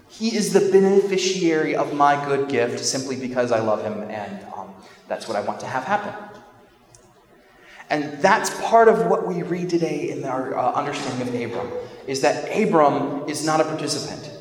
He 0.07 0.35
is 0.35 0.53
the 0.53 0.71
beneficiary 0.71 1.75
of 1.75 1.93
my 1.93 2.23
good 2.25 2.49
gift 2.49 2.79
simply 2.79 3.17
because 3.17 3.51
I 3.51 3.59
love 3.59 3.83
him 3.83 4.03
and 4.09 4.45
um, 4.55 4.73
that's 5.07 5.27
what 5.27 5.35
I 5.35 5.41
want 5.41 5.59
to 5.61 5.65
have 5.65 5.83
happen. 5.83 6.38
And 7.89 8.21
that's 8.21 8.49
part 8.61 8.87
of 8.87 9.07
what 9.07 9.27
we 9.27 9.41
read 9.41 9.69
today 9.69 10.11
in 10.11 10.23
our 10.23 10.55
uh, 10.55 10.73
understanding 10.73 11.27
of 11.27 11.33
Abram, 11.33 11.71
is 12.07 12.21
that 12.21 12.45
Abram 12.55 13.27
is 13.27 13.45
not 13.45 13.61
a 13.61 13.63
participant. 13.63 14.31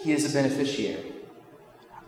He 0.00 0.12
is 0.12 0.30
a 0.30 0.32
beneficiary. 0.32 1.12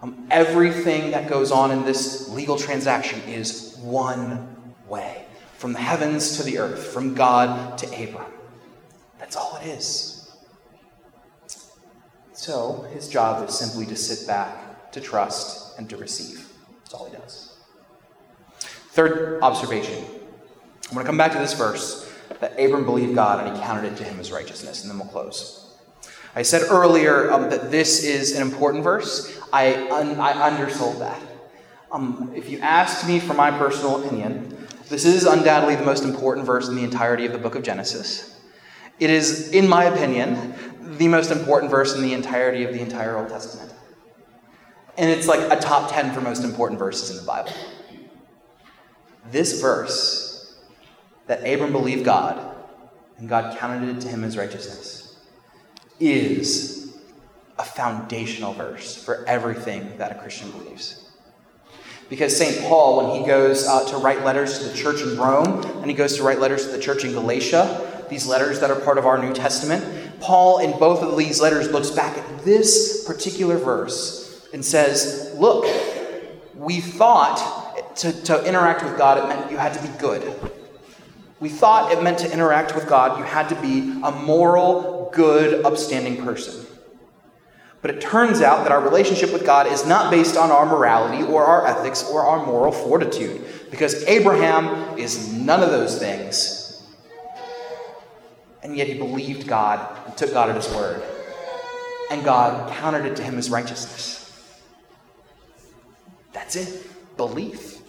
Um, 0.02 0.26
everything 0.30 1.10
that 1.10 1.28
goes 1.28 1.50
on 1.50 1.70
in 1.72 1.84
this 1.84 2.28
legal 2.28 2.56
transaction 2.56 3.20
is 3.28 3.76
one 3.78 4.72
way 4.88 5.26
from 5.58 5.72
the 5.72 5.80
heavens 5.80 6.36
to 6.38 6.42
the 6.42 6.58
earth, 6.58 6.86
from 6.86 7.14
God 7.14 7.76
to 7.78 7.86
Abram. 7.86 8.30
That's 9.18 9.36
all 9.36 9.58
it 9.62 9.66
is. 9.66 10.32
So 12.32 12.88
his 12.94 13.08
job 13.08 13.46
is 13.46 13.58
simply 13.58 13.84
to 13.86 13.96
sit 13.96 14.26
back, 14.26 14.92
to 14.92 15.00
trust, 15.00 15.78
and 15.78 15.90
to 15.90 15.98
receive. 15.98 16.50
That's 16.78 16.94
all 16.94 17.04
he 17.04 17.16
does. 17.16 17.58
Third 18.58 19.42
observation. 19.42 20.02
I'm 20.90 20.94
going 20.94 21.04
to 21.04 21.08
come 21.08 21.16
back 21.16 21.30
to 21.32 21.38
this 21.38 21.54
verse, 21.54 22.12
that 22.40 22.58
Abram 22.58 22.84
believed 22.84 23.14
God 23.14 23.46
and 23.46 23.56
he 23.56 23.62
counted 23.62 23.92
it 23.92 23.96
to 23.98 24.04
him 24.04 24.18
as 24.18 24.32
righteousness. 24.32 24.82
And 24.82 24.90
then 24.90 24.98
we'll 24.98 25.06
close. 25.06 25.72
I 26.34 26.42
said 26.42 26.62
earlier 26.68 27.30
um, 27.30 27.48
that 27.48 27.70
this 27.70 28.02
is 28.02 28.34
an 28.34 28.42
important 28.42 28.82
verse. 28.82 29.38
I, 29.52 29.88
un- 29.88 30.18
I 30.18 30.32
undersold 30.32 31.00
that. 31.00 31.20
Um, 31.92 32.32
if 32.34 32.50
you 32.50 32.58
asked 32.58 33.06
me 33.06 33.20
for 33.20 33.34
my 33.34 33.52
personal 33.52 34.04
opinion, 34.04 34.66
this 34.88 35.04
is 35.04 35.26
undoubtedly 35.26 35.76
the 35.76 35.84
most 35.84 36.02
important 36.02 36.44
verse 36.44 36.68
in 36.68 36.74
the 36.74 36.82
entirety 36.82 37.24
of 37.24 37.32
the 37.32 37.38
book 37.38 37.54
of 37.54 37.62
Genesis. 37.62 38.40
It 38.98 39.10
is, 39.10 39.50
in 39.52 39.68
my 39.68 39.84
opinion, 39.84 40.54
the 40.98 41.06
most 41.06 41.30
important 41.30 41.70
verse 41.70 41.94
in 41.94 42.02
the 42.02 42.14
entirety 42.14 42.64
of 42.64 42.72
the 42.72 42.80
entire 42.80 43.16
Old 43.16 43.28
Testament. 43.28 43.72
And 44.98 45.08
it's 45.08 45.28
like 45.28 45.40
a 45.56 45.60
top 45.60 45.92
10 45.92 46.12
for 46.12 46.20
most 46.20 46.42
important 46.42 46.80
verses 46.80 47.10
in 47.10 47.16
the 47.16 47.22
Bible. 47.22 47.52
This 49.30 49.60
verse, 49.60 50.29
that 51.30 51.46
Abram 51.46 51.70
believed 51.70 52.04
God 52.04 52.56
and 53.18 53.28
God 53.28 53.56
counted 53.56 53.96
it 53.96 54.00
to 54.00 54.08
him 54.08 54.24
as 54.24 54.36
righteousness, 54.36 55.16
is 56.00 56.98
a 57.56 57.62
foundational 57.62 58.52
verse 58.52 58.96
for 58.96 59.24
everything 59.28 59.96
that 59.98 60.10
a 60.10 60.16
Christian 60.16 60.50
believes. 60.50 61.08
Because 62.08 62.36
St. 62.36 62.66
Paul, 62.66 63.12
when 63.12 63.20
he 63.20 63.24
goes 63.28 63.64
uh, 63.64 63.84
to 63.90 63.98
write 63.98 64.24
letters 64.24 64.58
to 64.58 64.64
the 64.64 64.74
church 64.74 65.02
in 65.02 65.16
Rome, 65.16 65.62
and 65.62 65.86
he 65.88 65.94
goes 65.94 66.16
to 66.16 66.24
write 66.24 66.40
letters 66.40 66.66
to 66.66 66.72
the 66.72 66.80
church 66.80 67.04
in 67.04 67.12
Galatia, 67.12 68.06
these 68.10 68.26
letters 68.26 68.58
that 68.58 68.72
are 68.72 68.80
part 68.80 68.98
of 68.98 69.06
our 69.06 69.16
New 69.16 69.32
Testament, 69.32 70.18
Paul, 70.18 70.58
in 70.58 70.76
both 70.80 71.00
of 71.00 71.16
these 71.16 71.40
letters, 71.40 71.70
looks 71.70 71.90
back 71.90 72.18
at 72.18 72.44
this 72.44 73.04
particular 73.06 73.56
verse 73.56 74.48
and 74.52 74.64
says, 74.64 75.32
Look, 75.38 75.64
we 76.56 76.80
thought 76.80 77.94
to, 77.98 78.12
to 78.24 78.44
interact 78.44 78.82
with 78.82 78.98
God, 78.98 79.18
it 79.18 79.28
meant 79.28 79.48
you 79.48 79.58
had 79.58 79.74
to 79.74 79.82
be 79.82 79.96
good. 79.98 80.50
We 81.40 81.48
thought 81.48 81.90
it 81.90 82.02
meant 82.02 82.18
to 82.18 82.30
interact 82.30 82.74
with 82.74 82.86
God, 82.86 83.18
you 83.18 83.24
had 83.24 83.48
to 83.48 83.54
be 83.56 84.00
a 84.04 84.10
moral, 84.10 85.10
good, 85.12 85.64
upstanding 85.64 86.22
person. 86.22 86.66
But 87.82 87.90
it 87.92 88.00
turns 88.02 88.42
out 88.42 88.64
that 88.64 88.72
our 88.72 88.80
relationship 88.82 89.32
with 89.32 89.46
God 89.46 89.66
is 89.66 89.86
not 89.86 90.10
based 90.10 90.36
on 90.36 90.50
our 90.50 90.66
morality 90.66 91.22
or 91.22 91.44
our 91.44 91.66
ethics 91.66 92.06
or 92.10 92.22
our 92.22 92.44
moral 92.44 92.72
fortitude, 92.72 93.42
because 93.70 94.04
Abraham 94.04 94.98
is 94.98 95.32
none 95.32 95.62
of 95.62 95.70
those 95.70 95.98
things. 95.98 96.86
And 98.62 98.76
yet 98.76 98.86
he 98.86 98.94
believed 98.98 99.46
God 99.48 99.98
and 100.06 100.14
took 100.18 100.34
God 100.34 100.50
at 100.50 100.56
his 100.56 100.68
word. 100.74 101.02
And 102.10 102.22
God 102.22 102.70
counted 102.74 103.06
it 103.06 103.16
to 103.16 103.22
him 103.22 103.38
as 103.38 103.48
righteousness. 103.48 104.60
That's 106.32 106.56
it. 106.56 106.86
Belief. 107.16 107.80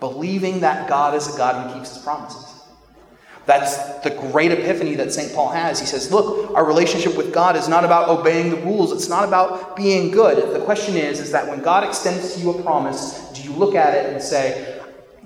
Believing 0.00 0.60
that 0.60 0.86
God 0.86 1.14
is 1.14 1.32
a 1.32 1.38
God 1.38 1.70
who 1.70 1.78
keeps 1.78 1.94
his 1.94 2.02
promises. 2.02 2.43
That's 3.46 3.76
the 4.00 4.10
great 4.10 4.52
epiphany 4.52 4.94
that 4.94 5.12
St. 5.12 5.34
Paul 5.34 5.50
has. 5.50 5.78
He 5.78 5.86
says, 5.86 6.10
Look, 6.10 6.54
our 6.54 6.64
relationship 6.64 7.16
with 7.16 7.32
God 7.32 7.56
is 7.56 7.68
not 7.68 7.84
about 7.84 8.08
obeying 8.08 8.50
the 8.50 8.56
rules, 8.56 8.92
it's 8.92 9.08
not 9.08 9.26
about 9.26 9.76
being 9.76 10.10
good. 10.10 10.54
The 10.54 10.64
question 10.64 10.96
is, 10.96 11.20
is 11.20 11.30
that 11.32 11.46
when 11.48 11.60
God 11.60 11.84
extends 11.84 12.34
to 12.34 12.40
you 12.40 12.50
a 12.50 12.62
promise, 12.62 13.30
do 13.32 13.42
you 13.42 13.52
look 13.52 13.74
at 13.74 13.94
it 13.94 14.12
and 14.12 14.22
say, 14.22 14.80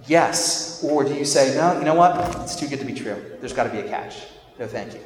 Yes? 0.07 0.83
Or 0.83 1.04
do 1.04 1.14
you 1.14 1.24
say, 1.24 1.54
No, 1.57 1.78
you 1.78 1.85
know 1.85 1.94
what? 1.94 2.37
It's 2.42 2.57
too 2.57 2.66
good 2.66 2.81
to 2.81 2.87
be 2.87 2.94
true. 2.94 3.37
There's 3.40 3.52
got 3.52 3.64
to 3.64 3.70
be 3.70 3.78
a 3.78 3.88
catch. 3.88 4.26
No, 4.59 4.66
thank 4.66 4.94
you. 4.94 5.00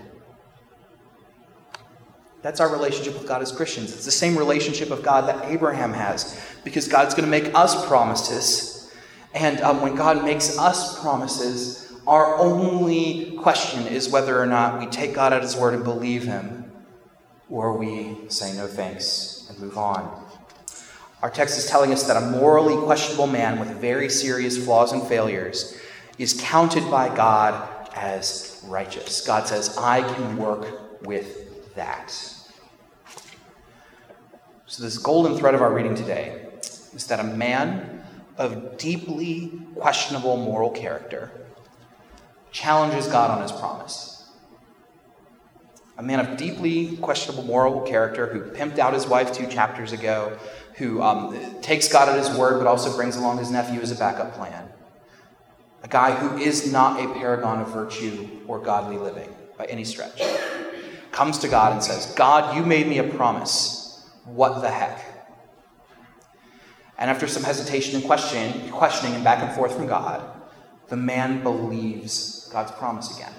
That's 2.40 2.58
our 2.58 2.70
relationship 2.70 3.14
with 3.14 3.28
God 3.28 3.40
as 3.40 3.52
Christians. 3.52 3.92
It's 3.94 4.04
the 4.04 4.10
same 4.10 4.36
relationship 4.36 4.90
of 4.90 5.02
God 5.02 5.28
that 5.28 5.50
Abraham 5.50 5.92
has, 5.92 6.40
because 6.64 6.88
God's 6.88 7.14
going 7.14 7.24
to 7.24 7.30
make 7.30 7.54
us 7.54 7.86
promises. 7.86 8.92
And 9.34 9.60
um, 9.60 9.80
when 9.80 9.94
God 9.94 10.24
makes 10.24 10.58
us 10.58 11.00
promises, 11.00 11.91
our 12.06 12.38
only 12.38 13.36
question 13.36 13.86
is 13.86 14.08
whether 14.08 14.40
or 14.40 14.46
not 14.46 14.80
we 14.80 14.86
take 14.86 15.14
God 15.14 15.32
at 15.32 15.42
His 15.42 15.56
word 15.56 15.74
and 15.74 15.84
believe 15.84 16.24
Him, 16.24 16.72
or 17.48 17.76
we 17.76 18.16
say 18.28 18.56
no 18.56 18.66
thanks 18.66 19.46
and 19.48 19.58
move 19.60 19.78
on. 19.78 20.20
Our 21.22 21.30
text 21.30 21.56
is 21.56 21.66
telling 21.66 21.92
us 21.92 22.02
that 22.08 22.20
a 22.20 22.26
morally 22.26 22.76
questionable 22.76 23.28
man 23.28 23.60
with 23.60 23.68
very 23.80 24.08
serious 24.08 24.62
flaws 24.62 24.92
and 24.92 25.02
failures 25.04 25.78
is 26.18 26.38
counted 26.40 26.90
by 26.90 27.14
God 27.14 27.68
as 27.94 28.60
righteous. 28.66 29.24
God 29.24 29.46
says, 29.46 29.78
I 29.78 30.02
can 30.02 30.36
work 30.36 31.02
with 31.02 31.74
that. 31.76 32.10
So, 32.10 32.42
this 34.82 34.98
golden 34.98 35.36
thread 35.36 35.54
of 35.54 35.62
our 35.62 35.72
reading 35.72 35.94
today 35.94 36.46
is 36.94 37.06
that 37.06 37.20
a 37.20 37.24
man 37.24 38.02
of 38.38 38.78
deeply 38.78 39.52
questionable 39.76 40.38
moral 40.38 40.70
character 40.70 41.30
challenges 42.52 43.08
God 43.08 43.30
on 43.30 43.42
his 43.42 43.50
promise. 43.50 44.30
A 45.98 46.02
man 46.02 46.20
of 46.20 46.36
deeply 46.36 46.96
questionable 46.98 47.44
moral 47.44 47.80
character 47.82 48.26
who 48.26 48.50
pimped 48.52 48.78
out 48.78 48.94
his 48.94 49.06
wife 49.06 49.32
two 49.32 49.46
chapters 49.46 49.92
ago, 49.92 50.38
who 50.76 51.02
um, 51.02 51.36
takes 51.60 51.88
God 51.88 52.08
at 52.08 52.18
his 52.18 52.30
word 52.36 52.58
but 52.58 52.66
also 52.66 52.94
brings 52.94 53.16
along 53.16 53.38
his 53.38 53.50
nephew 53.50 53.80
as 53.80 53.90
a 53.90 53.96
backup 53.96 54.34
plan. 54.34 54.68
A 55.82 55.88
guy 55.88 56.12
who 56.12 56.38
is 56.38 56.72
not 56.72 57.00
a 57.00 57.12
paragon 57.14 57.60
of 57.60 57.72
virtue 57.72 58.28
or 58.46 58.58
godly 58.58 58.98
living 58.98 59.34
by 59.58 59.64
any 59.64 59.84
stretch. 59.84 60.22
Comes 61.10 61.38
to 61.38 61.48
God 61.48 61.72
and 61.72 61.82
says, 61.82 62.14
God, 62.14 62.56
you 62.56 62.64
made 62.64 62.86
me 62.86 62.98
a 62.98 63.04
promise. 63.04 64.08
What 64.24 64.62
the 64.62 64.70
heck? 64.70 65.04
And 66.98 67.10
after 67.10 67.26
some 67.26 67.42
hesitation 67.42 67.96
and 67.96 68.04
question, 68.04 68.70
questioning 68.70 69.14
and 69.14 69.24
back 69.24 69.42
and 69.42 69.52
forth 69.54 69.74
from 69.74 69.88
God, 69.88 70.41
the 70.88 70.96
man 70.96 71.42
believes 71.42 72.48
God's 72.52 72.72
promise 72.72 73.16
again. 73.16 73.32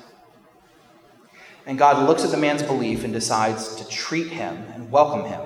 And 1.65 1.77
God 1.77 2.08
looks 2.08 2.23
at 2.25 2.32
the 2.32 2.38
man's 2.38 2.63
belief 2.63 3.03
and 3.03 3.13
decides 3.13 3.75
to 3.75 3.88
treat 3.88 4.27
him 4.27 4.56
and 4.73 4.91
welcome 4.91 5.25
him 5.25 5.41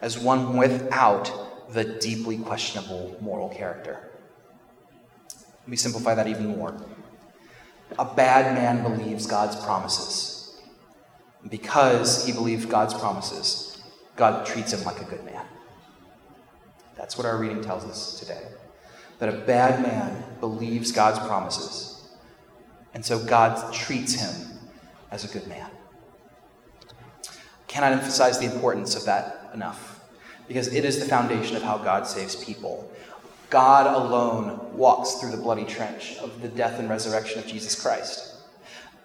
as 0.00 0.18
one 0.18 0.56
without 0.56 1.32
the 1.72 1.84
deeply 1.84 2.38
questionable 2.38 3.16
moral 3.20 3.48
character. 3.48 4.10
Let 5.60 5.68
me 5.68 5.76
simplify 5.76 6.14
that 6.14 6.26
even 6.28 6.46
more. 6.48 6.80
A 7.98 8.04
bad 8.04 8.54
man 8.54 8.82
believes 8.82 9.26
God's 9.26 9.56
promises. 9.56 10.58
Because 11.48 12.26
he 12.26 12.32
believes 12.32 12.66
God's 12.66 12.94
promises, 12.94 13.80
God 14.16 14.44
treats 14.44 14.72
him 14.72 14.82
like 14.84 15.00
a 15.00 15.04
good 15.04 15.24
man. 15.24 15.44
That's 16.96 17.16
what 17.16 17.26
our 17.26 17.38
reading 17.38 17.62
tells 17.62 17.84
us 17.84 18.18
today. 18.18 18.42
That 19.18 19.28
a 19.28 19.38
bad 19.38 19.82
man 19.82 20.24
believes 20.40 20.92
God's 20.92 21.18
promises, 21.26 22.08
and 22.94 23.04
so 23.04 23.18
God 23.24 23.72
treats 23.74 24.14
him 24.14 24.58
as 25.10 25.24
a 25.24 25.28
good 25.28 25.46
man. 25.48 25.70
I 27.28 27.32
cannot 27.66 27.92
emphasize 27.92 28.38
the 28.38 28.52
importance 28.52 28.94
of 28.94 29.04
that 29.06 29.50
enough, 29.52 30.00
because 30.46 30.72
it 30.72 30.84
is 30.84 31.00
the 31.00 31.06
foundation 31.06 31.56
of 31.56 31.62
how 31.62 31.78
God 31.78 32.06
saves 32.06 32.36
people. 32.36 32.90
God 33.50 33.86
alone 33.86 34.76
walks 34.76 35.14
through 35.14 35.30
the 35.30 35.36
bloody 35.36 35.64
trench 35.64 36.16
of 36.18 36.42
the 36.42 36.48
death 36.48 36.78
and 36.78 36.88
resurrection 36.88 37.38
of 37.38 37.46
Jesus 37.46 37.80
Christ. 37.80 38.34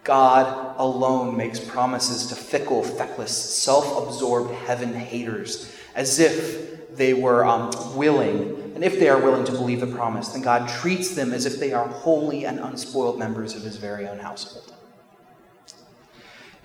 God 0.04 0.76
alone 0.78 1.38
makes 1.38 1.60
promises 1.60 2.28
to 2.28 2.36
fickle, 2.36 2.84
feckless, 2.84 3.32
self 3.32 4.06
absorbed 4.06 4.54
heaven 4.54 4.94
haters 4.94 5.74
as 5.96 6.20
if 6.20 6.96
they 6.96 7.14
were 7.14 7.46
um, 7.46 7.72
willing, 7.96 8.63
and 8.76 8.84
if 8.84 9.00
they 9.00 9.08
are 9.08 9.20
willing 9.20 9.46
to 9.46 9.52
believe 9.52 9.82
the 9.82 9.88
promise, 9.88 10.30
then 10.30 10.42
God 10.42 10.68
treats 10.68 11.14
them 11.16 11.34
as 11.34 11.46
if 11.46 11.60
they 11.60 11.74
are 11.74 11.88
holy 11.88 12.46
and 12.46 12.60
unspoiled 12.60 13.20
members 13.20 13.56
of 13.56 13.62
his 13.62 13.78
very 13.78 14.08
own 14.08 14.20
household. 14.20 14.74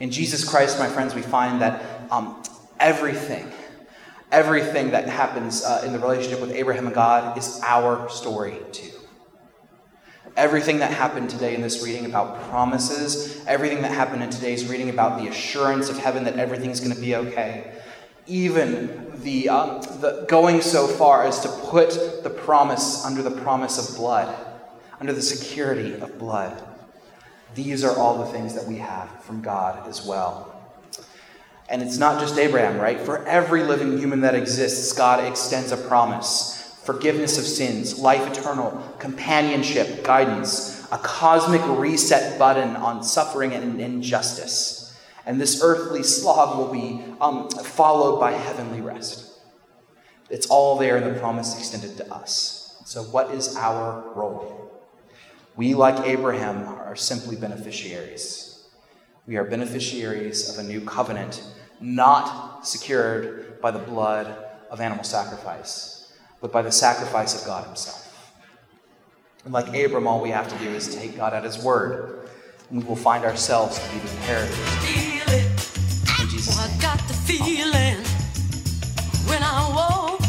In 0.01 0.11
Jesus 0.11 0.49
Christ, 0.49 0.79
my 0.79 0.88
friends, 0.88 1.14
we 1.14 1.23
find 1.23 1.61
that 1.61 2.11
um, 2.11 2.42
everything, 2.81 3.51
everything 4.33 4.92
that 4.92 5.09
happens 5.09 5.64
uh, 5.64 5.83
in 5.85 5.92
the 5.92 5.99
relationship 5.99 6.40
with 6.40 6.53
Abraham 6.53 6.87
and 6.87 6.94
God 6.94 7.37
is 7.37 7.61
our 7.64 8.09
story 8.09 8.59
too. 8.73 8.90
Everything 10.37 10.79
that 10.79 10.92
happened 10.92 11.29
today 11.29 11.57
in 11.57 11.62
this 11.62 11.83
reading 11.83 12.07
about 12.07 12.40
promises, 12.49 13.44
everything 13.47 13.83
that 13.83 13.90
happened 13.90 14.23
in 14.23 14.31
today's 14.31 14.68
reading 14.68 14.88
about 14.88 15.21
the 15.21 15.29
assurance 15.29 15.88
of 15.88 15.99
heaven 15.99 16.23
that 16.25 16.38
everything's 16.38 16.79
going 16.79 16.94
to 16.94 17.01
be 17.01 17.16
okay, 17.16 17.78
even 18.29 19.12
the, 19.23 19.49
um, 19.49 19.81
the 20.01 20.25
going 20.29 20.61
so 20.61 20.87
far 20.87 21.27
as 21.27 21.41
to 21.41 21.49
put 21.49 22.23
the 22.23 22.31
promise 22.31 23.05
under 23.05 23.23
the 23.23 23.31
promise 23.31 23.79
of 23.79 23.97
blood, 23.97 24.35
under 25.01 25.12
the 25.12 25.23
security 25.23 25.95
of 25.95 26.19
blood. 26.19 26.62
These 27.55 27.83
are 27.83 27.97
all 27.97 28.19
the 28.19 28.31
things 28.31 28.55
that 28.55 28.67
we 28.67 28.77
have 28.77 29.09
from 29.25 29.43
God 29.43 29.88
as 29.88 30.07
well. 30.07 30.55
And 31.69 31.83
it's 31.83 31.99
not 31.99 32.21
just 32.21 32.38
Abraham, 32.38 32.79
right? 32.81 33.01
For 33.01 33.27
every 33.27 33.62
living 33.62 33.99
human 33.99 34.21
that 34.23 34.35
exists, 34.35 34.93
God 34.93 35.25
extends 35.25 35.73
a 35.73 35.77
promise 35.77 36.57
forgiveness 36.88 37.37
of 37.37 37.45
sins, 37.45 37.99
life 37.99 38.27
eternal, 38.27 38.83
companionship, 38.99 40.03
guidance, 40.03 40.88
a 40.91 40.97
cosmic 40.97 41.61
reset 41.79 42.38
button 42.38 42.77
on 42.77 43.03
suffering 43.03 43.53
and 43.53 43.79
injustice. 43.79 44.88
And 45.29 45.38
this 45.38 45.62
earthly 45.62 46.03
slog 46.03 46.57
will 46.57 46.73
be 46.73 47.05
um, 47.21 47.51
followed 47.51 48.19
by 48.19 48.33
heavenly 48.33 48.81
rest. 48.81 49.38
It's 50.31 50.47
all 50.47 50.79
there 50.79 50.97
in 50.97 51.05
the 51.05 51.21
promise 51.21 51.57
extended 51.57 51.99
to 51.99 52.11
us. 52.12 52.81
So, 52.87 53.03
what 53.03 53.35
is 53.35 53.55
our 53.55 54.11
role? 54.14 54.73
We, 55.55 55.75
like 55.75 56.07
Abraham, 56.07 56.67
are 56.67 56.97
simply 56.97 57.37
beneficiaries. 57.37 58.69
We 59.27 59.37
are 59.37 59.45
beneficiaries 59.45 60.49
of 60.49 60.64
a 60.64 60.67
new 60.67 60.81
covenant, 60.81 61.43
not 61.79 62.67
secured 62.67 63.61
by 63.61 63.71
the 63.71 63.81
blood 63.81 64.35
of 64.71 64.81
animal 64.81 65.05
sacrifice, 65.05 66.11
but 66.41 66.53
by 66.53 66.62
the 66.62 66.73
sacrifice 66.73 67.38
of 67.38 67.47
God 67.47 67.67
Himself. 67.67 68.33
And 69.45 69.53
like 69.53 69.69
Abram, 69.77 70.07
all 70.07 70.23
we 70.23 70.31
have 70.31 70.49
to 70.49 70.64
do 70.64 70.71
is 70.71 70.95
take 70.95 71.19
God 71.19 71.35
at 71.35 71.45
His 71.45 71.62
word, 71.62 72.31
and 72.71 72.83
we 72.83 72.88
will 72.88 72.97
find 72.97 73.27
ourselves 73.27 73.79
to 73.79 73.93
be 73.93 73.99
the 73.99 74.11
inheritors 74.12 75.08
I 76.61 76.68
got 76.81 76.99
the 77.07 77.14
feeling 77.14 78.03
when 79.29 79.42
I 79.44 79.71
walk. 79.77 80.21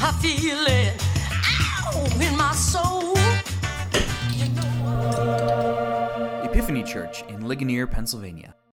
I 0.00 0.12
feel 0.20 0.66
it 0.66 1.00
ow, 1.32 2.04
in 2.20 2.36
my 2.36 2.52
soul. 2.52 3.16
Epiphany 6.44 6.82
Church 6.82 7.22
in 7.28 7.46
Ligonier, 7.46 7.86
Pennsylvania. 7.86 8.58